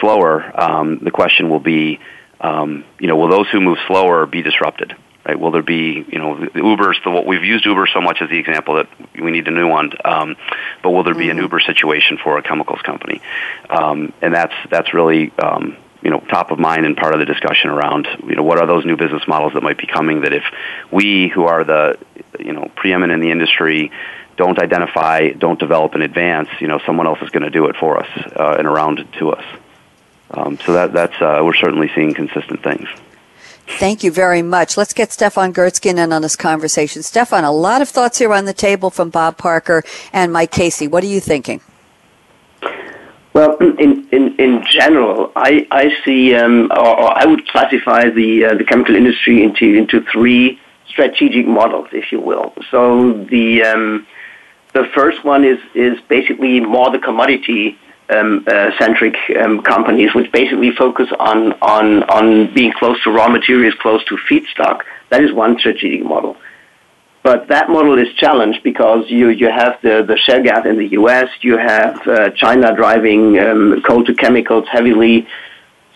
[0.00, 0.58] slower.
[0.58, 2.00] Um, the question will be,
[2.40, 4.96] um, you know, will those who move slower be disrupted?
[5.26, 5.38] Right?
[5.38, 8.28] Will there be, you know, the Uber's the what we've used Uber so much as
[8.28, 9.92] the example that we need a new one.
[10.04, 10.36] Um,
[10.82, 11.38] but will there be mm-hmm.
[11.38, 13.20] an Uber situation for a chemicals company?
[13.70, 17.26] Um, and that's that's really um, you know top of mind and part of the
[17.26, 20.32] discussion around you know what are those new business models that might be coming that
[20.32, 20.42] if
[20.90, 21.98] we who are the
[22.40, 23.92] you know preeminent in the industry
[24.36, 27.76] don't identify, don't develop in advance, you know, someone else is going to do it
[27.76, 29.44] for us uh, and around it to us.
[30.30, 32.88] Um, so that that's uh, we're certainly seeing consistent things.
[33.66, 34.76] Thank you very much.
[34.76, 37.02] Let's get Stefan Guertzgen in on this conversation.
[37.02, 40.88] Stefan, a lot of thoughts here on the table from Bob Parker and Mike Casey.
[40.88, 41.60] What are you thinking?
[43.34, 48.44] Well, in, in, in general, I, I see, um, or, or, I would classify the,
[48.44, 52.52] uh, the chemical industry into, into three strategic models, if you will.
[52.70, 54.06] So the, um,
[54.74, 57.78] the first one is, is basically more the commodity
[58.12, 63.28] um, uh, centric um, companies, which basically focus on, on, on being close to raw
[63.28, 64.82] materials, close to feedstock.
[65.10, 66.36] That is one strategic model.
[67.22, 70.88] But that model is challenged because you, you have the, the shale gas in the
[70.88, 75.28] U.S., you have uh, China driving um, coal to chemicals heavily.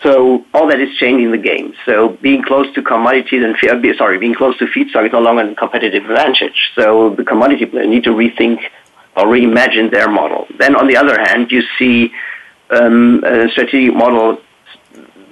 [0.03, 1.73] So all that is changing the game.
[1.85, 3.57] So being close to commodities and
[3.97, 6.71] sorry, being close to feedstock is no longer a competitive advantage.
[6.75, 8.59] So the commodity players need to rethink
[9.17, 10.47] or reimagine their model.
[10.57, 12.13] Then on the other hand, you see
[12.69, 14.39] um, a strategic model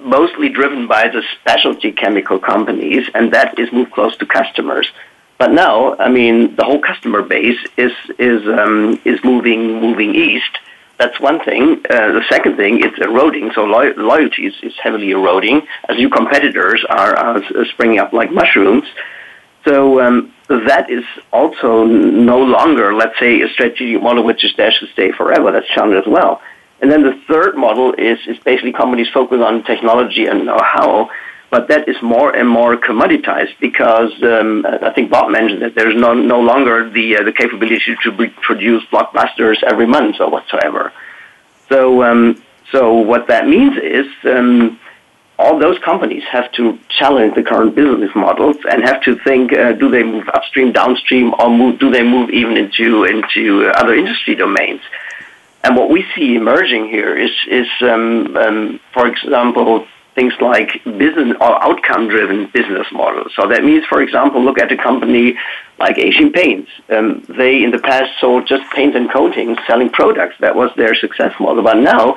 [0.00, 4.90] mostly driven by the specialty chemical companies, and that is move close to customers.
[5.38, 10.54] But now, I mean, the whole customer base is is um, is moving moving east.
[10.98, 11.82] That's one thing.
[11.90, 13.52] Uh, the second thing, it's eroding.
[13.54, 18.32] So lo- loyalty is, is heavily eroding as new competitors are, are springing up like
[18.32, 18.86] mushrooms.
[19.66, 24.70] So um, that is also no longer, let's say, a strategic model which is there
[24.70, 25.50] to stay forever.
[25.52, 26.40] That's challenged as well.
[26.80, 31.10] And then the third model is, is basically companies focus on technology and know-how,
[31.50, 35.96] but that is more and more commoditized because um, I think Bob mentioned that there's
[35.96, 40.92] no, no longer the, uh, the capability to produce blockbusters every month or whatsoever.
[41.68, 44.78] So, um, so what that means is um,
[45.38, 49.72] all those companies have to challenge the current business models and have to think: uh,
[49.72, 54.34] do they move upstream, downstream, or move, do they move even into into other industry
[54.34, 54.80] domains?
[55.64, 61.36] And what we see emerging here is is, um, um, for example, things like business
[61.40, 63.32] or outcome-driven business models.
[63.36, 65.36] So that means, for example, look at a company
[65.78, 66.70] like Asian Paints.
[66.88, 70.36] Um, they in the past sold just paints and coatings, selling products.
[70.40, 71.62] That was their success model.
[71.62, 72.16] But now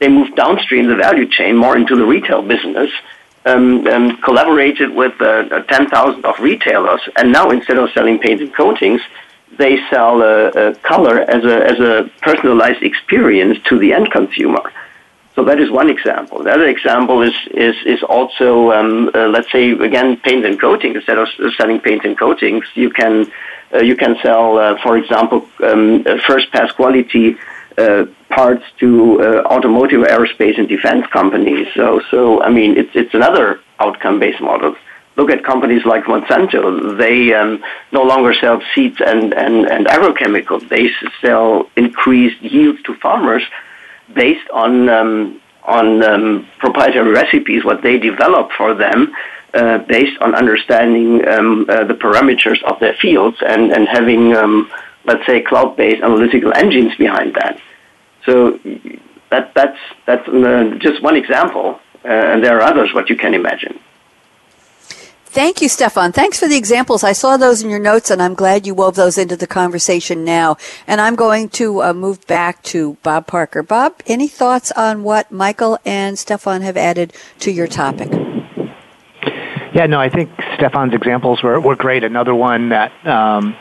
[0.00, 2.90] they moved downstream the value chain more into the retail business,
[3.46, 8.54] um, um, collaborated with uh, 10,000 of retailers, and now instead of selling paint and
[8.54, 9.00] coatings,
[9.58, 14.72] they sell uh, uh, color as a, as a personalized experience to the end consumer.
[15.36, 16.42] So that is one example.
[16.42, 20.94] The other example is is is also um, uh, let's say again paint and coating.
[20.94, 23.30] Instead of selling paint and coatings, you can
[23.72, 27.59] uh, you can sell, uh, for example, um, first pass quality uh,
[28.28, 28.88] parts to
[29.20, 31.66] uh, automotive, aerospace, and defense companies.
[31.74, 34.76] So, so I mean, it's it's another outcome-based model.
[35.16, 36.96] Look at companies like Monsanto.
[36.96, 37.62] They um,
[37.92, 40.68] no longer sell seeds and, and, and agrochemicals.
[40.68, 40.90] They
[41.20, 43.42] sell increased yields to farmers
[44.14, 49.14] based on um, on um, proprietary recipes, what they develop for them,
[49.52, 54.70] uh, based on understanding um, uh, the parameters of their fields and, and having um,
[55.04, 57.60] let's say, cloud-based analytical engines behind that.
[58.30, 58.58] So
[59.30, 63.34] that, that's, that's uh, just one example, uh, and there are others, what you can
[63.34, 63.80] imagine.
[65.24, 66.12] Thank you, Stefan.
[66.12, 67.02] Thanks for the examples.
[67.02, 70.24] I saw those in your notes, and I'm glad you wove those into the conversation
[70.24, 70.56] now.
[70.86, 73.62] And I'm going to uh, move back to Bob Parker.
[73.64, 78.10] Bob, any thoughts on what Michael and Stefan have added to your topic?
[79.72, 82.02] Yeah, no, I think Stefan's examples were, were great.
[82.02, 83.56] Another one that um,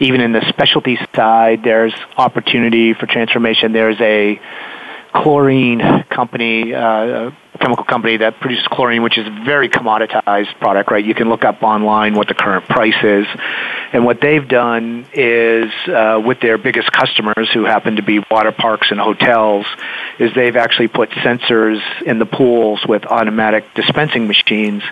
[0.00, 3.72] even in the specialty side, there's opportunity for transformation.
[3.72, 4.40] There's a
[5.12, 11.04] chlorine company, uh, chemical company that produces chlorine, which is a very commoditized product, right?
[11.04, 13.26] You can look up online what the current price is.
[13.92, 18.52] And what they've done is, uh, with their biggest customers, who happen to be water
[18.52, 19.66] parks and hotels,
[20.18, 24.82] is they've actually put sensors in the pools with automatic dispensing machines.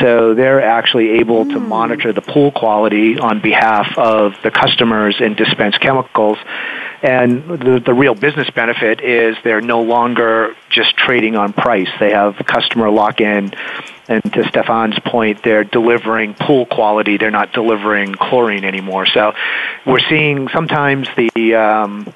[0.00, 1.52] So they're actually able mm.
[1.52, 6.38] to monitor the pool quality on behalf of the customers and dispense chemicals.
[7.04, 11.90] And the, the real business benefit is they're no longer just trading on price.
[12.00, 13.52] They have customer lock in.
[14.08, 17.18] And to Stefan's point, they're delivering pool quality.
[17.18, 19.04] They're not delivering chlorine anymore.
[19.04, 19.34] So
[19.84, 22.14] we're seeing sometimes the, um,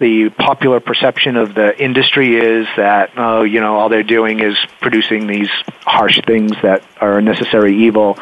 [0.00, 4.58] the popular perception of the industry is that oh you know all they're doing is
[4.82, 5.48] producing these
[5.86, 8.18] harsh things that are a necessary evil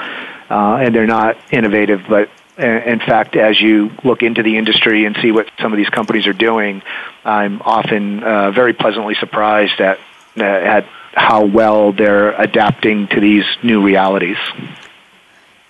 [0.51, 5.17] uh, and they're not innovative but in fact, as you look into the industry and
[5.21, 6.83] see what some of these companies are doing,
[7.25, 9.99] I'm often uh, very pleasantly surprised at
[10.37, 14.37] at how well they're adapting to these new realities.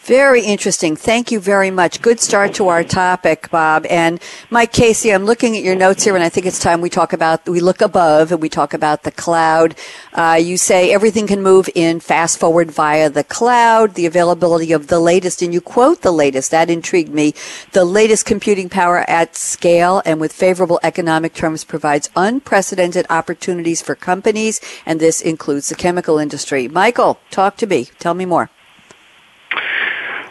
[0.05, 0.97] Very interesting.
[0.97, 2.03] Thank you very much.
[2.03, 3.87] Good start to our topic, Bob.
[3.87, 6.91] And Mike Casey, I'm looking at your notes here, and I think it's time we
[6.91, 9.75] talk about, we look above and we talk about the cloud.
[10.13, 14.89] Uh, you say everything can move in fast forward via the cloud, the availability of
[14.89, 16.51] the latest, and you quote the latest.
[16.51, 17.33] That intrigued me.
[17.73, 23.95] The latest computing power at scale and with favorable economic terms provides unprecedented opportunities for
[23.95, 26.69] companies, and this includes the chemical industry.
[26.69, 27.87] Michael, talk to me.
[27.99, 28.51] Tell me more.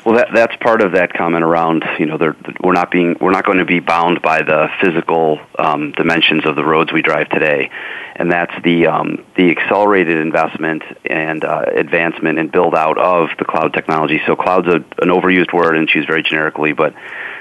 [0.05, 2.17] Well, that, that's part of that comment around you know
[2.61, 6.57] we're not being we're not going to be bound by the physical um, dimensions of
[6.57, 7.71] the roads we drive today,
[8.17, 13.45] and that's the um, the accelerated investment and uh, advancement and build out of the
[13.45, 14.21] cloud technology.
[14.25, 16.93] So cloud's a, an overused word and used very generically, but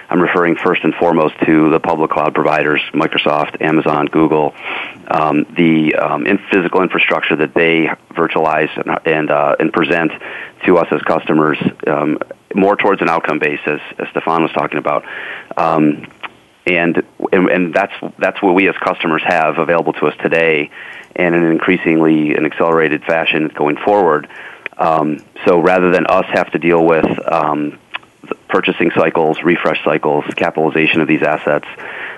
[0.09, 4.55] I'm referring first and foremost to the public cloud providers, Microsoft, Amazon, Google,
[5.09, 10.13] um, the um, in physical infrastructure that they virtualize and and, uh, and present
[10.65, 12.19] to us as customers um,
[12.55, 15.05] more towards an outcome base, as, as Stefan was talking about.
[15.57, 16.07] Um,
[16.66, 20.70] and, and and that's that's what we as customers have available to us today,
[21.16, 24.28] and in an increasingly an accelerated fashion going forward.
[24.78, 27.78] Um, so rather than us have to deal with um,
[28.48, 31.66] purchasing cycles, refresh cycles, capitalization of these assets,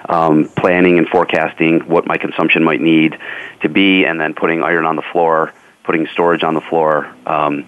[0.09, 3.19] um, planning and forecasting what my consumption might need
[3.63, 5.53] to be, and then putting iron on the floor,
[5.85, 7.67] putting storage on the floor, um,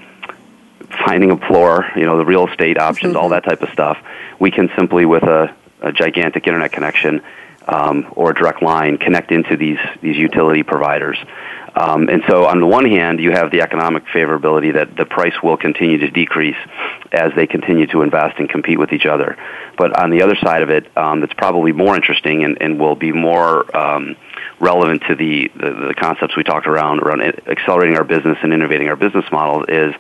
[1.04, 3.22] finding a floor, you know, the real estate options, mm-hmm.
[3.22, 3.98] all that type of stuff,
[4.38, 7.22] we can simply with a, a gigantic internet connection
[7.68, 11.18] um, or a direct line connect into these these utility providers.
[11.74, 15.34] Um, and so, on the one hand, you have the economic favorability that the price
[15.42, 16.56] will continue to decrease
[17.12, 19.36] as they continue to invest and compete with each other.
[19.76, 22.94] But on the other side of it, um, that's probably more interesting and, and will
[22.94, 24.16] be more um,
[24.58, 28.88] relevant to the, the, the concepts we talked around around accelerating our business and innovating
[28.88, 29.94] our business models is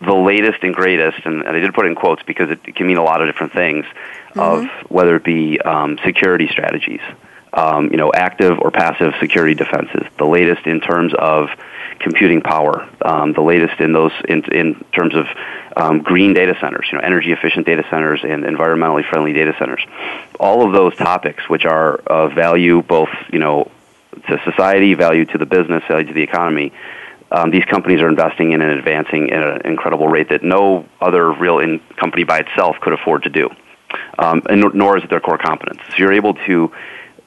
[0.00, 2.86] the latest and greatest, and, and I did put in quotes because it, it, can
[2.86, 4.40] mean a lot of different things, mm-hmm.
[4.40, 7.00] of whether it be um, security strategies,
[7.52, 11.48] um, you know, active or passive security defenses, the latest in terms of
[11.98, 15.26] computing power, um, the latest in those in, in terms of
[15.76, 19.84] um, green data centers, you know, energy efficient data centers and environmentally friendly data centers.
[20.38, 23.70] All of those topics, which are of value both, you know,
[24.28, 26.72] to society, value to the business, value to the economy,
[27.30, 31.30] um, these companies are investing in and advancing at an incredible rate that no other
[31.30, 33.50] real in company by itself could afford to do,
[34.18, 35.80] um, and nor is it their core competence.
[35.90, 36.72] So you're able to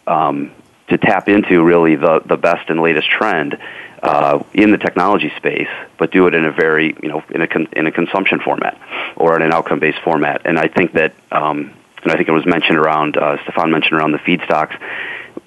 [0.07, 0.51] um,
[0.89, 3.57] to tap into really the the best and latest trend
[4.01, 7.47] uh, in the technology space, but do it in a very you know in a
[7.47, 8.79] con- in a consumption format
[9.15, 10.41] or in an outcome based format.
[10.45, 13.93] And I think that um, and I think it was mentioned around uh, Stefan mentioned
[13.93, 14.75] around the feedstocks.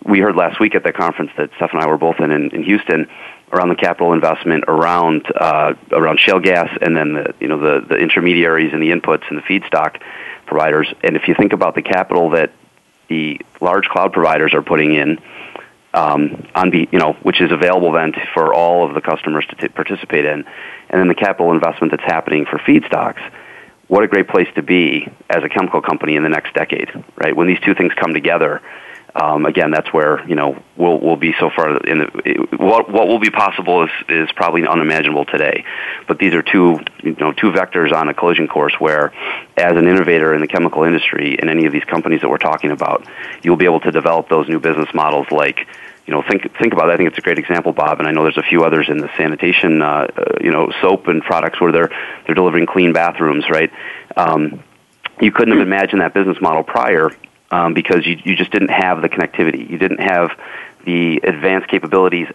[0.04, 2.50] We heard last week at the conference that Steph and I were both in in,
[2.50, 3.08] in Houston
[3.54, 7.86] around the capital investment around uh, around shale gas and then the you know the
[7.86, 10.00] the intermediaries and the inputs and the feedstock
[10.46, 10.92] providers.
[11.02, 12.52] And if you think about the capital that
[13.08, 15.18] the large cloud providers are putting in
[15.94, 19.46] um, on the you know which is available then to, for all of the customers
[19.50, 20.44] to t- participate in,
[20.90, 23.22] and then the capital investment that's happening for feedstocks.
[23.86, 27.36] What a great place to be as a chemical company in the next decade, right?
[27.36, 28.62] When these two things come together,
[29.14, 33.06] um, again, that's where you know we'll we'll be so far in the what what
[33.06, 35.64] will be possible is is probably unimaginable today.
[36.08, 39.12] But these are two you know two vectors on a collision course where,
[39.56, 42.72] as an innovator in the chemical industry in any of these companies that we're talking
[42.72, 43.06] about,
[43.42, 45.66] you'll be able to develop those new business models like
[46.06, 46.92] you know, think think about it.
[46.92, 48.98] I think it's a great example, Bob, and I know there's a few others in
[48.98, 51.90] the sanitation, uh, uh, you know, soap and products where they're
[52.26, 53.70] they're delivering clean bathrooms, right?
[54.16, 54.62] Um,
[55.20, 57.10] you couldn't have imagined that business model prior
[57.54, 59.70] um, because you, you just didn't have the connectivity.
[59.70, 60.30] You didn't have
[60.84, 62.26] the advanced capabilities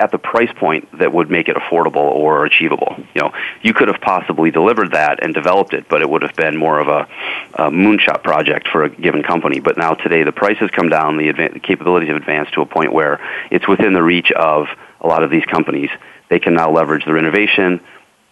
[0.00, 2.96] at the price point that would make it affordable or achievable.
[3.14, 6.34] You know, you could have possibly delivered that and developed it, but it would have
[6.34, 7.08] been more of a,
[7.54, 9.60] a moonshot project for a given company.
[9.60, 12.66] But now today, the prices come down, the, adva- the capabilities have advanced to a
[12.66, 13.20] point where
[13.52, 14.66] it's within the reach of
[15.00, 15.90] a lot of these companies.
[16.28, 17.80] They can now leverage their innovation,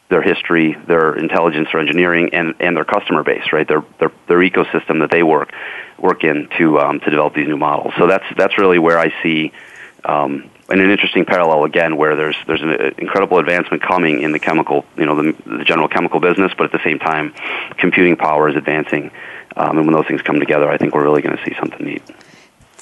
[0.09, 3.67] their history, their intelligence, their engineering, and, and their customer base, right?
[3.67, 5.53] Their, their, their ecosystem that they work
[5.99, 7.95] work in to um, to develop these new models.
[7.97, 9.53] So that's that's really where I see
[10.05, 14.39] um, and an interesting parallel again where there's there's an incredible advancement coming in the
[14.39, 17.35] chemical you know the, the general chemical business but at the same time
[17.79, 19.11] computing power is advancing
[19.57, 21.85] um, and when those things come together I think we're really going to see something
[21.85, 22.03] neat.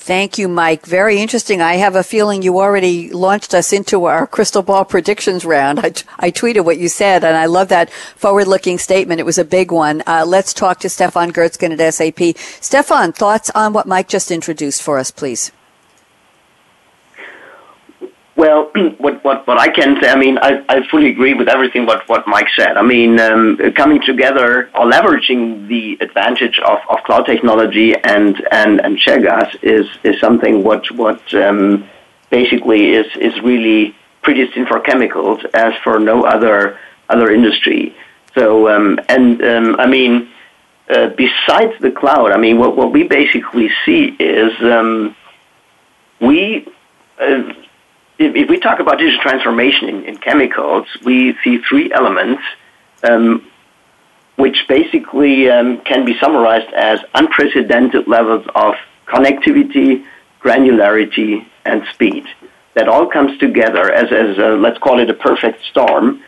[0.03, 0.87] Thank you, Mike.
[0.87, 1.61] Very interesting.
[1.61, 5.79] I have a feeling you already launched us into our crystal ball predictions round.
[6.19, 9.21] I, tweeted what you said, and I love that forward looking statement.
[9.21, 10.03] It was a big one.
[10.07, 12.35] Uh, let's talk to Stefan Guertzgen at SAP.
[12.63, 15.53] Stefan, thoughts on what Mike just introduced for us, please?
[18.41, 21.85] Well, what, what, what I can say, I mean, I, I fully agree with everything
[21.85, 22.79] what, what Mike said.
[22.79, 28.81] I mean, um, coming together or leveraging the advantage of, of cloud technology and, and,
[28.81, 31.87] and shale gas is, is something what, what um,
[32.31, 36.79] basically is, is really predestined for chemicals as for no other,
[37.11, 37.95] other industry.
[38.35, 40.31] So, um, and um, I mean,
[40.89, 45.15] uh, besides the cloud, I mean, what, what we basically see is um,
[46.23, 46.67] we.
[47.21, 47.53] Uh,
[48.21, 52.43] if, if, we talk about digital transformation in, in chemicals, we see three elements,
[53.03, 53.51] um,
[54.37, 58.75] which basically um, can be summarized as unprecedented levels of
[59.07, 60.05] connectivity,
[60.43, 62.27] granularity, and speed.
[62.75, 66.23] That all comes together as, as a, let's call it a perfect storm.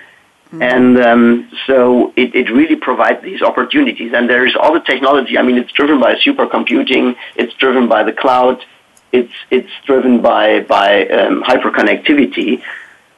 [0.47, 0.63] Mm-hmm.
[0.63, 4.13] And um, so it, it really provides these opportunities.
[4.15, 5.37] And there's all the technology.
[5.37, 8.65] I mean, it's driven by supercomputing, it's driven by the cloud,
[9.13, 12.63] it's it's driven by by um, hyperconnectivity.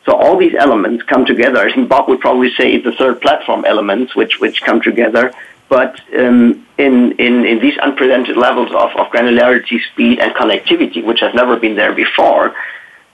[0.04, 1.58] So all these elements come together.
[1.58, 5.32] I think Bob would probably say the third platform elements which which come together.
[5.68, 11.20] But um, in, in, in these unprecedented levels of, of granularity, speed, and connectivity, which
[11.20, 12.54] have never been there before,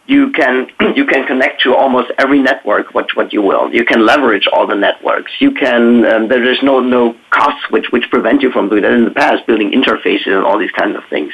[0.07, 3.72] you can you can connect to almost every network what what you will.
[3.72, 5.33] You can leverage all the networks.
[5.39, 8.93] You can um, there is no no costs which which prevent you from doing that
[8.93, 11.33] in the past, building interfaces and all these kinds of things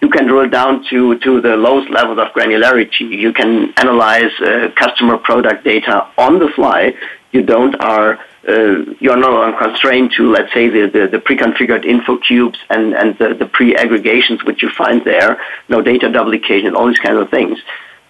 [0.00, 3.08] you can drill down to, to the lowest levels of granularity.
[3.10, 6.94] You can analyze uh, customer product data on the fly.
[7.32, 8.18] You don't are
[8.48, 13.18] uh, you're not constrained to let's say the, the, the pre-configured info cubes and, and
[13.18, 17.58] the, the pre-aggregations which you find there, no data duplication, all these kinds of things.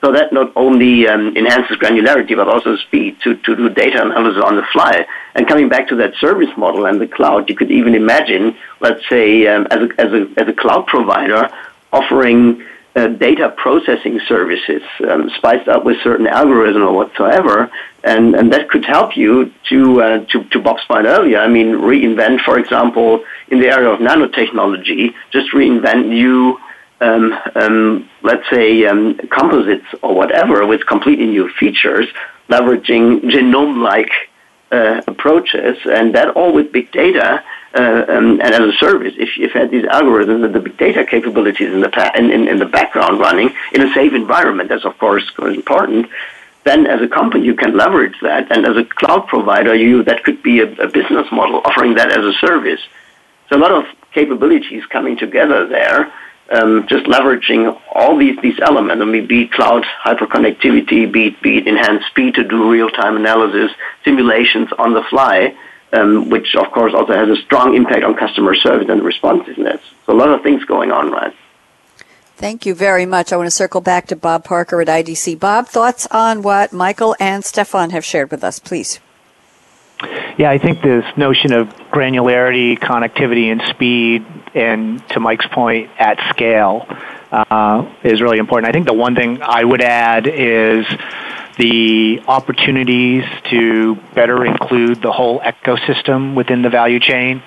[0.02, 4.42] So that not only um, enhances granularity but also speed to, to do data analysis
[4.44, 5.06] on the fly.
[5.34, 9.08] And coming back to that service model and the cloud, you could even imagine, let's
[9.08, 11.48] say, um, as, a, as, a, as a cloud provider,
[11.96, 12.38] offering
[12.96, 17.70] uh, data processing services um, spiced up with certain algorithm or whatsoever,
[18.12, 21.38] and, and that could help you to, uh, to, to Bob's point earlier.
[21.46, 23.10] I mean, reinvent, for example,
[23.52, 26.58] in the area of nanotechnology, just reinvent new,
[27.02, 27.24] um,
[27.54, 32.06] um, let's say, um, composites or whatever with completely new features,
[32.48, 34.14] leveraging genome-like
[34.72, 37.44] uh, approaches, and that all with big data
[37.76, 41.04] uh, um, and as a service, if you had these algorithms and the big data
[41.04, 44.84] capabilities in the pa- in, in, in, the background running in a safe environment, that's
[44.84, 46.08] of course important.
[46.64, 50.24] Then, as a company, you can leverage that, and as a cloud provider, you that
[50.24, 52.80] could be a, a business model offering that as a service.
[53.48, 56.12] So, a lot of capabilities coming together there
[56.50, 61.42] um, just leveraging all these, these elements, I mean, be it cloud hyperconnectivity, be it,
[61.42, 63.72] be it enhanced speed to do real-time analysis,
[64.04, 65.56] simulations on the fly,
[65.92, 69.80] um, which of course also has a strong impact on customer service and responsiveness.
[70.06, 71.34] So a lot of things going on, right?
[72.36, 73.32] Thank you very much.
[73.32, 75.40] I want to circle back to Bob Parker at IDC.
[75.40, 79.00] Bob, thoughts on what Michael and Stefan have shared with us, please.
[80.36, 86.18] Yeah, I think this notion of granularity, connectivity, and speed, and to Mike's point, at
[86.28, 86.86] scale,
[87.32, 88.68] uh, is really important.
[88.68, 90.86] I think the one thing I would add is
[91.56, 97.42] the opportunities to better include the whole ecosystem within the value chain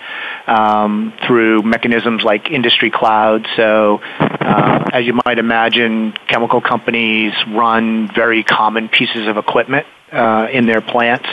[0.47, 3.47] um, through mechanisms like industry cloud.
[3.55, 10.47] So, uh, as you might imagine, chemical companies run very common pieces of equipment uh,
[10.51, 11.27] in their plants.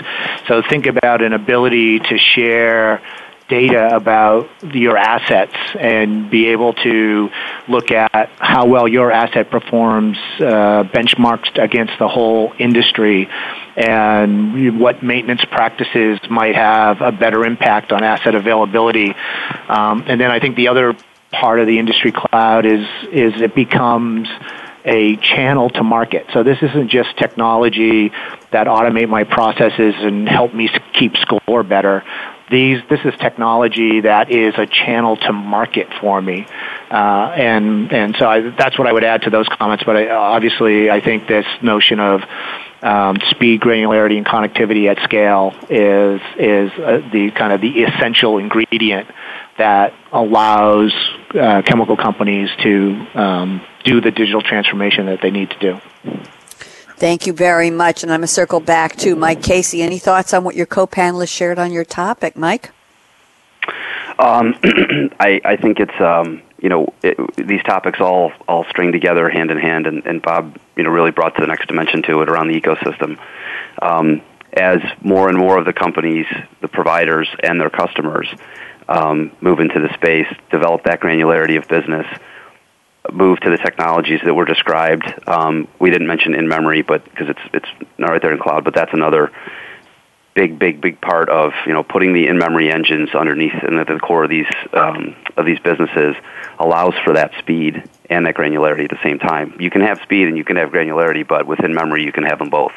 [0.46, 3.00] So, think about an ability to share
[3.48, 7.30] data about your assets and be able to
[7.68, 13.28] look at how well your asset performs uh, benchmarked against the whole industry
[13.76, 19.14] and what maintenance practices might have a better impact on asset availability.
[19.68, 20.96] Um, and then I think the other
[21.30, 24.28] part of the industry cloud is is it becomes
[24.86, 26.26] a channel to market.
[26.32, 28.12] So this isn't just technology
[28.52, 32.04] that automate my processes and help me keep score better.
[32.48, 36.46] These, this is technology that is a channel to market for me,
[36.92, 39.82] uh, and and so I, that's what I would add to those comments.
[39.82, 42.22] But I, obviously, I think this notion of
[42.82, 48.38] um, speed, granularity, and connectivity at scale is is uh, the kind of the essential
[48.38, 49.08] ingredient
[49.58, 50.92] that allows
[51.34, 55.80] uh, chemical companies to um, do the digital transformation that they need to do.
[56.96, 58.02] Thank you very much.
[58.02, 59.82] And I'm going to circle back to Mike Casey.
[59.82, 62.70] Any thoughts on what your co-panelists shared on your topic, Mike?
[64.18, 64.54] Um,
[65.20, 69.50] I, I think it's um, you know it, these topics all all string together hand
[69.50, 72.30] in hand, and, and Bob you know really brought to the next dimension to it
[72.30, 73.18] around the ecosystem.
[73.82, 74.22] Um,
[74.54, 76.24] as more and more of the companies,
[76.62, 78.26] the providers, and their customers
[78.88, 82.06] um, move into the space, develop that granularity of business,
[83.12, 85.04] move to the technologies that were described.
[85.26, 87.68] Um, we didn't mention in memory, but because it's it's
[87.98, 89.32] not right there in cloud, but that's another
[90.34, 93.88] big, big, big part of you know putting the in memory engines underneath and at
[93.88, 96.14] the core of these um, of these businesses
[96.58, 99.56] allows for that speed and that granularity at the same time.
[99.58, 102.38] You can have speed and you can have granularity, but within memory you can have
[102.38, 102.72] them both.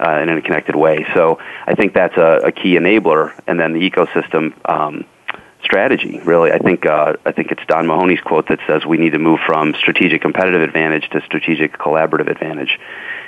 [0.00, 1.04] Uh, in a connected way.
[1.12, 5.04] So I think that's a, a key enabler, and then the ecosystem um,
[5.68, 6.18] strategy.
[6.24, 9.18] Really, I think uh, I think it's Don Mahoney's quote that says we need to
[9.18, 12.78] move from strategic competitive advantage to strategic collaborative advantage,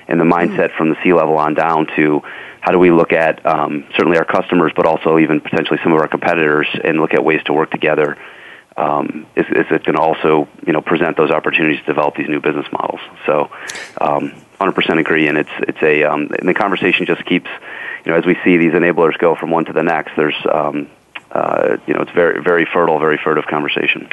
[0.09, 2.23] and the mindset from the C level on down to
[2.61, 6.01] how do we look at um, certainly our customers, but also even potentially some of
[6.01, 8.17] our competitors, and look at ways to work together.
[8.77, 12.41] Um, is, is it can also you know present those opportunities to develop these new
[12.41, 13.01] business models.
[13.27, 13.51] So,
[14.01, 17.51] um, 100% agree, and it's it's a um, and the conversation just keeps
[18.07, 20.13] you know as we see these enablers go from one to the next.
[20.17, 20.89] There's um,
[21.33, 24.09] uh, you know, it's very, very fertile, very furtive conversation.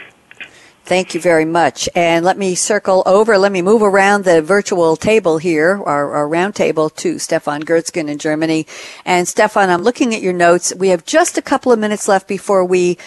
[0.88, 1.90] Thank you very much.
[1.96, 6.30] And let me circle over, let me move around the virtual table here, our, our
[6.30, 8.66] round table to Stefan Guertzgen in Germany.
[9.04, 10.74] And Stefan, I'm looking at your notes.
[10.74, 12.98] We have just a couple of minutes left before we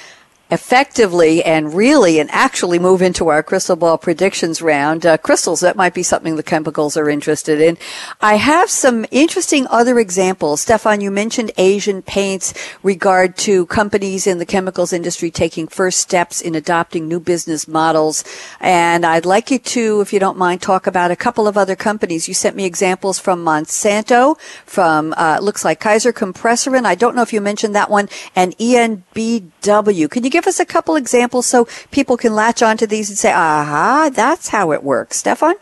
[0.50, 5.06] effectively and really and actually move into our crystal ball predictions round.
[5.06, 7.78] Uh, crystals, that might be something the chemicals are interested in.
[8.20, 10.62] I have some interesting other examples.
[10.62, 16.40] Stefan, you mentioned Asian paints regard to companies in the chemicals industry taking first steps
[16.40, 18.24] in adopting new business models.
[18.60, 21.76] And I'd like you to, if you don't mind, talk about a couple of other
[21.76, 22.28] companies.
[22.28, 27.14] You sent me examples from Monsanto, from, uh, looks like Kaeser Compressor, and I don't
[27.14, 30.10] know if you mentioned that one, and ENBW.
[30.10, 33.18] Can you give give us a couple examples so people can latch onto these and
[33.18, 35.18] say, aha, that's how it works?
[35.18, 35.54] Stefan?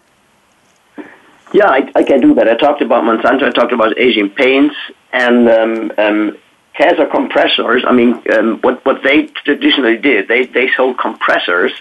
[1.52, 2.46] Yeah, I, I can do that.
[2.48, 4.76] I talked about Monsanto, I talked about Asian paints,
[5.12, 6.38] and um, um,
[7.10, 7.82] compressors.
[7.84, 11.72] I mean, um, what, what they traditionally did, they, they sold compressors,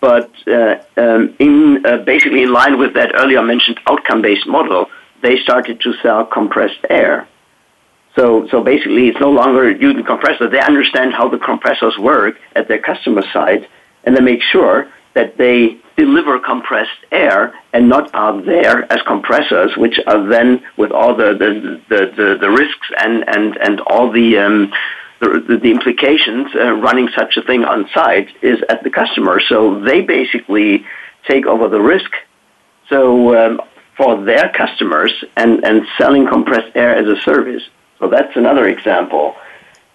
[0.00, 4.88] but uh, um, in uh, basically in line with that earlier mentioned outcome-based model,
[5.22, 7.26] they started to sell compressed air.
[8.16, 10.50] So, so basically, it's no longer using compressors.
[10.50, 13.68] They understand how the compressors work at their customer side,
[14.04, 19.76] and they make sure that they deliver compressed air and not out there as compressors,
[19.76, 24.10] which are then with all the the, the, the, the risks and, and, and all
[24.10, 24.72] the, um,
[25.20, 29.40] the, the implications uh, running such a thing on site is at the customer.
[29.40, 30.84] So they basically
[31.26, 32.10] take over the risk.
[32.88, 33.60] So um,
[33.96, 37.62] for their customers and, and selling compressed air as a service.
[37.98, 39.34] So that's another example.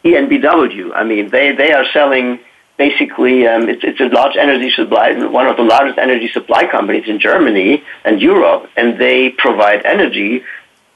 [0.04, 2.40] ENBW, I mean, they, they are selling
[2.78, 7.08] basically, um, it's, it's a large energy supply, one of the largest energy supply companies
[7.08, 10.44] in Germany and Europe, and they provide energy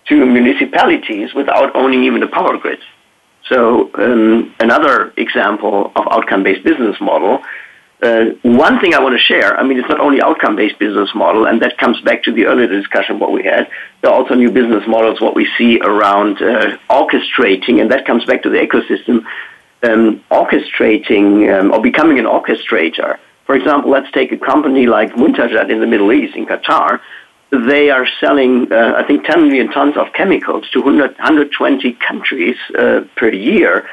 [0.07, 2.79] to municipalities without owning even the power grid.
[3.49, 7.43] So um, another example of outcome-based business model
[8.05, 11.47] uh, one thing I want to share, I mean, it's not only outcome-based business model,
[11.47, 13.69] and that comes back to the earlier discussion what we had.
[14.01, 18.23] There are also new business models, what we see around uh, orchestrating, and that comes
[18.25, 19.25] back to the ecosystem,
[19.83, 23.17] um, orchestrating um, or becoming an orchestrator.
[23.45, 26.99] For example, let's take a company like Muntajat in the Middle East, in Qatar.
[27.51, 32.57] They are selling, uh, I think, 10 million tons of chemicals to 100, 120 countries
[32.77, 33.87] uh, per year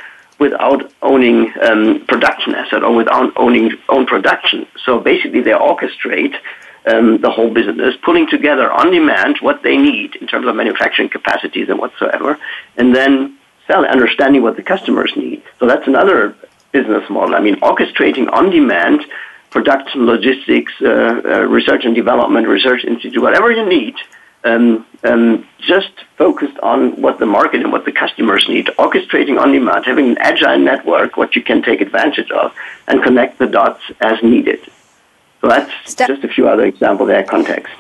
[0.47, 0.81] without
[1.11, 4.59] owning um, production asset or without owning own production.
[4.85, 6.35] So basically, they orchestrate
[6.91, 11.11] um, the whole business, pulling together on demand what they need in terms of manufacturing
[11.19, 12.31] capacities and whatsoever,
[12.79, 13.13] and then
[13.67, 15.43] sell, understanding what the customers need.
[15.59, 16.21] So that's another
[16.73, 17.35] business model.
[17.35, 19.01] I mean, orchestrating on demand
[19.51, 23.95] production, logistics, uh, uh, research and development, research institute, whatever you need
[24.45, 29.53] um, um, just focused on what the market and what the customers need, orchestrating on
[29.53, 32.55] demand, having an agile network, what you can take advantage of,
[32.89, 34.61] and connect the dots as needed.
[35.41, 37.73] So that's just a few other examples there, context.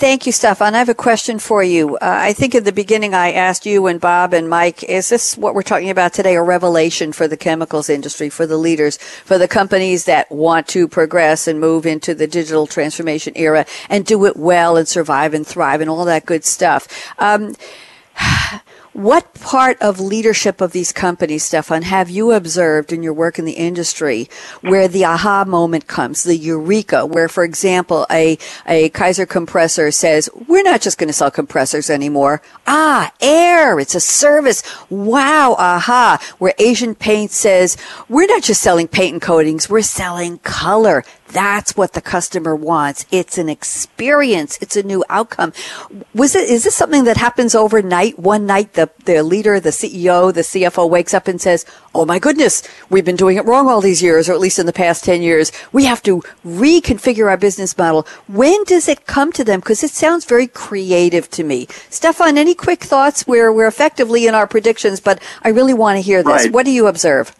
[0.00, 0.74] Thank you, Stefan.
[0.74, 1.96] I have a question for you.
[1.96, 5.36] Uh, I think in the beginning I asked you and Bob and Mike, is this
[5.36, 9.36] what we're talking about today, a revelation for the chemicals industry, for the leaders, for
[9.36, 14.24] the companies that want to progress and move into the digital transformation era and do
[14.24, 16.88] it well and survive and thrive and all that good stuff?
[17.18, 17.54] Um,
[18.92, 23.44] what part of leadership of these companies, Stefan, have you observed in your work in
[23.44, 24.28] the industry
[24.60, 28.36] where the aha moment comes, the eureka, where, for example, a,
[28.66, 32.42] a Kaeser compressor says, we're not just going to sell compressors anymore.
[32.66, 34.62] Ah, air, it's a service.
[34.90, 36.18] Wow, aha.
[36.38, 37.76] Where Asian Paint says,
[38.08, 41.04] we're not just selling paint and coatings, we're selling color.
[41.32, 43.06] That's what the customer wants.
[43.10, 44.58] It's an experience.
[44.60, 45.52] It's a new outcome.
[46.14, 48.18] Was it, is this something that happens overnight?
[48.18, 51.64] One night the, the leader, the CEO, the CFO wakes up and says,
[51.94, 54.66] Oh my goodness, we've been doing it wrong all these years, or at least in
[54.66, 55.52] the past 10 years.
[55.72, 58.06] We have to reconfigure our business model.
[58.28, 59.60] When does it come to them?
[59.60, 61.66] Because it sounds very creative to me.
[61.88, 63.26] Stefan, any quick thoughts?
[63.26, 66.44] We're, we're effectively in our predictions, but I really want to hear this.
[66.44, 66.52] Right.
[66.52, 67.34] What do you observe?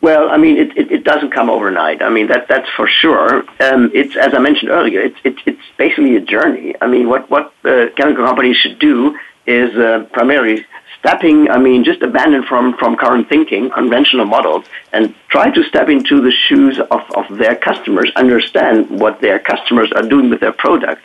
[0.00, 2.02] Well, I mean, it, it, it, doesn't come overnight.
[2.02, 3.38] I mean, that that's for sure.
[3.60, 5.00] Um, it's as I mentioned earlier.
[5.00, 6.74] It's it, it's basically a journey.
[6.80, 10.66] I mean, what what uh, chemical companies should do is uh, primarily
[10.98, 11.48] stepping.
[11.50, 16.20] I mean, just abandon from from current thinking, conventional models, and try to step into
[16.20, 18.12] the shoes of of their customers.
[18.16, 21.02] Understand what their customers are doing with their products.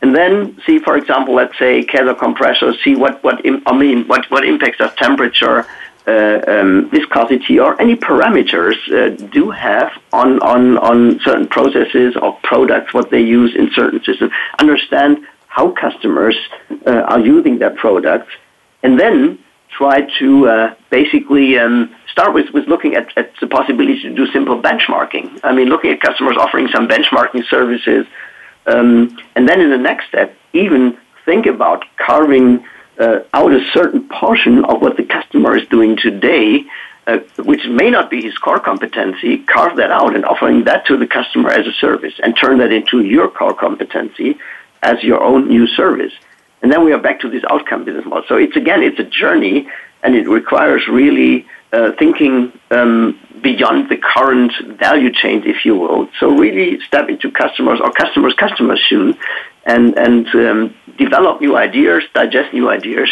[0.00, 4.30] And then see, for example, let's say Kaeser compressors, see what, what I mean, what,
[4.30, 5.66] what impacts does temperature,
[6.90, 13.10] viscosity or any parameters uh, do have on, on, on certain processes or products, what
[13.10, 14.32] they use in certain systems.
[14.58, 16.36] Understand how customers
[16.86, 18.32] uh, are using their products,
[18.82, 19.38] and then
[19.70, 24.26] try to uh, basically um, start with, with looking at, at the possibility to do
[24.32, 25.40] simple benchmarking.
[25.42, 28.06] I mean, looking at customers offering some benchmarking services,
[28.66, 32.64] um, and then in the next step, even think about carving
[32.98, 36.64] uh, out a certain portion of what the customer is doing today,
[37.06, 40.96] uh, which may not be his core competency, carve that out and offering that to
[40.96, 44.36] the customer as a service and turn that into your core competency
[44.82, 46.12] as your own new service.
[46.60, 48.24] And then we are back to this outcome business model.
[48.28, 49.68] So it's again, it's a journey
[50.02, 56.08] and it requires really uh, thinking um, beyond the current value chain, if you will.
[56.18, 59.16] So really step into customers or customers' customers' shoes
[59.68, 63.10] and and um, develop new ideas, digest new ideas,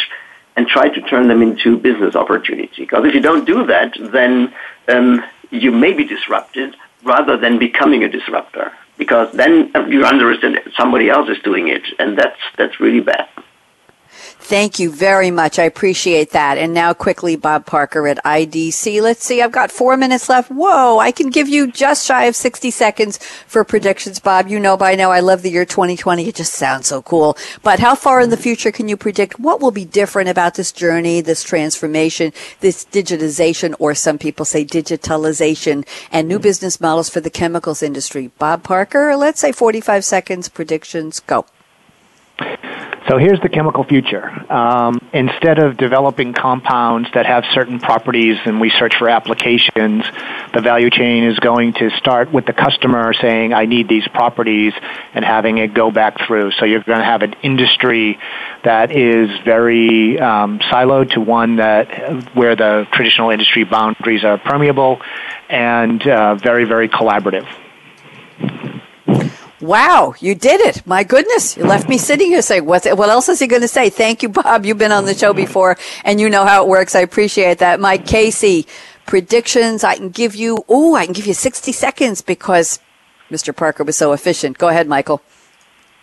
[0.57, 2.83] and try to turn them into business opportunity.
[2.85, 4.53] Because if you don't do that, then
[4.89, 8.73] um, you may be disrupted rather than becoming a disruptor.
[8.97, 13.29] Because then you understand somebody else is doing it, and that's that's really bad.
[14.39, 15.59] Thank you very much.
[15.59, 16.57] I appreciate that.
[16.57, 19.03] And now quickly, Bob Parker at IDC.
[19.03, 19.43] Let's see.
[19.43, 20.53] I've got four minutes left.
[20.53, 20.99] Whoa.
[21.01, 24.47] I can give you just shy of 60 seconds for predictions, Bob.
[24.47, 26.29] You know by now I love the year 2020.
[26.29, 27.37] It just sounds so cool.
[27.65, 30.71] But how far in the future can you predict what will be different about this
[30.71, 37.21] journey, this transformation, this digitization, or some people say digitalization and new business models for
[37.21, 38.31] the chemicals industry?
[38.39, 41.19] Bob Parker, let's say 45 seconds predictions.
[41.19, 41.47] Go.
[43.09, 44.29] So here's the chemical future.
[44.53, 50.05] Um, instead of developing compounds that have certain properties and we search for applications,
[50.53, 54.73] the value chain is going to start with the customer saying, I need these properties
[55.15, 56.51] and having it go back through.
[56.53, 58.19] So you're going to have an industry
[58.65, 65.01] that is very um, siloed to one that where the traditional industry boundaries are permeable
[65.49, 67.47] and uh, very, very collaborative.
[69.61, 70.87] Wow, you did it.
[70.87, 71.57] My goodness.
[71.57, 73.89] You left me sitting here saying, what, what else is he going to say?
[73.89, 74.67] Thank you, Bob.
[74.67, 76.95] You've been on the show before and you know how it works.
[76.95, 77.81] I appreciate that.
[77.81, 78.67] Mike Casey,
[79.07, 79.83] predictions.
[79.83, 82.81] I can give you, oh, I can give you 60 seconds because
[83.31, 83.57] Mr.
[83.57, 84.59] Parker was so efficient.
[84.59, 85.23] Go ahead, Michael.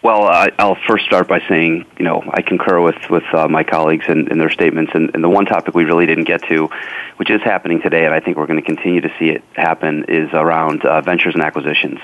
[0.02, 3.64] Well, I, I'll first start by saying, you know, I concur with with uh, my
[3.64, 6.70] colleagues and, in their statements, and, and the one topic we really didn't get to,
[7.16, 10.04] which is happening today, and I think we're going to continue to see it happen,
[10.10, 12.00] is around uh, ventures and acquisitions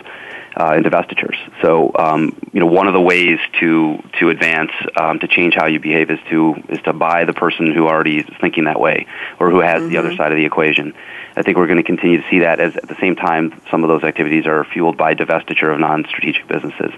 [0.55, 1.37] uh, and divestitures.
[1.61, 5.67] So, um, you know, one of the ways to to advance um, to change how
[5.67, 9.07] you behave is to is to buy the person who already is thinking that way
[9.39, 9.89] or who has mm-hmm.
[9.89, 10.17] the other mm-hmm.
[10.17, 10.93] side of the equation.
[11.35, 13.83] I think we're going to continue to see that as at the same time some
[13.83, 16.91] of those activities are fueled by divestiture of non-strategic businesses.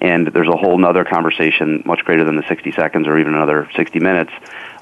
[0.00, 3.68] And there's a whole other conversation, much greater than the 60 seconds or even another
[3.76, 4.32] 60 minutes,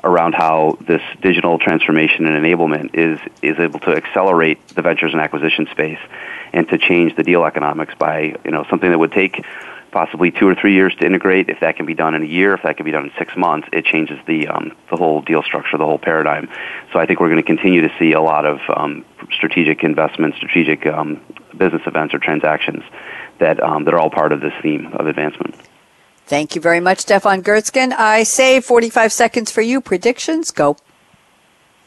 [0.03, 5.21] around how this digital transformation and enablement is is able to accelerate the ventures and
[5.21, 5.99] acquisition space
[6.53, 9.43] and to change the deal economics by you know something that would take
[9.95, 11.49] possibly two or three years to integrate.
[11.49, 13.35] If that can be done in a year, if that can be done in six
[13.37, 16.51] months, it changes the um, the whole deal structure, the whole paradigm.
[16.93, 20.37] So I think we're going to continue to see a lot of um, strategic investments,
[20.37, 21.23] strategic um,
[21.57, 22.83] business events or transactions
[23.39, 25.55] that um, that are all part of this theme of advancement.
[26.27, 27.93] Thank you very much, Stefan Guertzgen.
[27.93, 29.81] I save 45 seconds for you.
[29.81, 30.77] Predictions, go.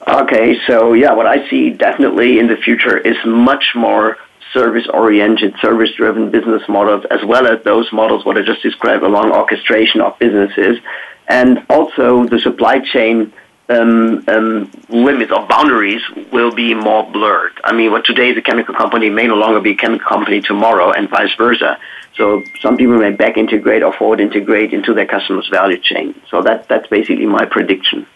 [0.08, 4.18] Okay, so yeah, what I see definitely in the future is much more
[4.54, 10.02] service-oriented, service-driven business models, as well as those models what I just described along orchestration
[10.02, 10.80] of businesses,
[11.28, 13.34] and also the supply chain
[13.70, 17.54] um, um, limits or boundaries will be more blurred.
[17.64, 20.42] I mean, what today is a chemical company may no longer be a chemical company
[20.42, 21.78] tomorrow, and vice versa.
[22.16, 26.16] So some people may back integrate or forward integrate into their customers' value chain.
[26.30, 28.08] So that that's basically my prediction.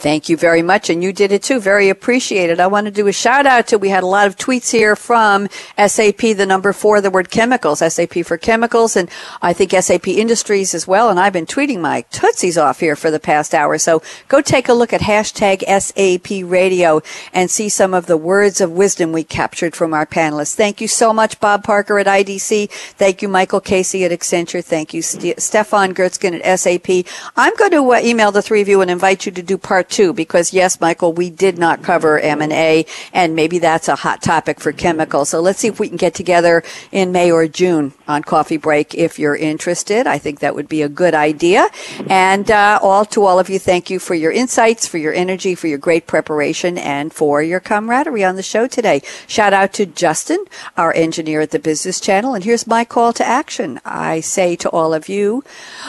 [0.00, 0.88] Thank you very much.
[0.88, 1.60] And you did it too.
[1.60, 2.58] Very appreciated.
[2.58, 4.96] I want to do a shout out to, we had a lot of tweets here
[4.96, 5.46] from
[5.76, 9.10] SAP, the number four, the word chemicals, SAP for chemicals, and
[9.42, 11.10] I think SAP Industries as well.
[11.10, 13.76] And I've been tweeting my tootsies off here for the past hour.
[13.76, 17.02] So go take a look at hashtag SAP radio
[17.34, 20.54] and see some of the words of wisdom we captured from our panelists.
[20.54, 22.70] Thank you so much, Bob Parker at IDC.
[22.70, 24.64] Thank you, Michael Casey at Accenture.
[24.64, 27.06] Thank you, St- Stefan Guertzgen at SAP.
[27.36, 29.89] I'm going to uh, email the three of you and invite you to do part
[29.90, 34.60] too, because yes, Michael, we did not cover M&A and maybe that's a hot topic
[34.60, 35.28] for chemicals.
[35.30, 36.62] So let's see if we can get together
[36.92, 40.06] in May or June on coffee break if you're interested.
[40.06, 41.68] I think that would be a good idea.
[42.08, 45.54] And uh, all to all of you, thank you for your insights, for your energy,
[45.54, 49.02] for your great preparation, and for your camaraderie on the show today.
[49.26, 50.44] Shout out to Justin,
[50.76, 52.34] our engineer at the Business Channel.
[52.34, 53.80] And here's my call to action.
[53.84, 55.44] I say to all of you,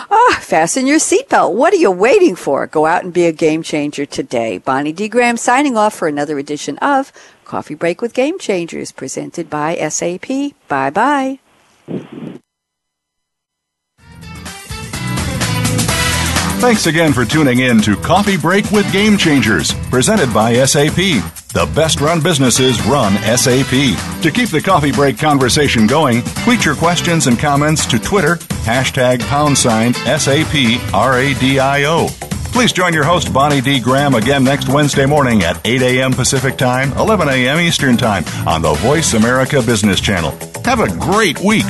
[0.10, 1.54] ah, fasten your seatbelt.
[1.54, 2.68] What are you waiting for?
[2.68, 4.58] Go out and be a game changer today.
[4.58, 5.10] Bonnie D.
[5.10, 7.12] Graham signing off for another edition of
[7.44, 10.28] Coffee Break with Game Changers presented by SAP.
[10.68, 11.40] Bye bye.
[16.62, 20.96] Thanks again for tuning in to Coffee Break with Game Changers, presented by SAP.
[20.96, 23.98] The best run businesses run SAP.
[24.22, 29.22] To keep the coffee break conversation going, tweet your questions and comments to Twitter, hashtag
[29.22, 30.54] pound sign SAP
[30.94, 32.08] RADIO.
[32.52, 33.80] Please join your host, Bonnie D.
[33.80, 36.12] Graham, again next Wednesday morning at 8 a.m.
[36.12, 37.60] Pacific Time, 11 a.m.
[37.60, 40.32] Eastern Time on the Voice America Business Channel.
[40.66, 41.66] Have a great week.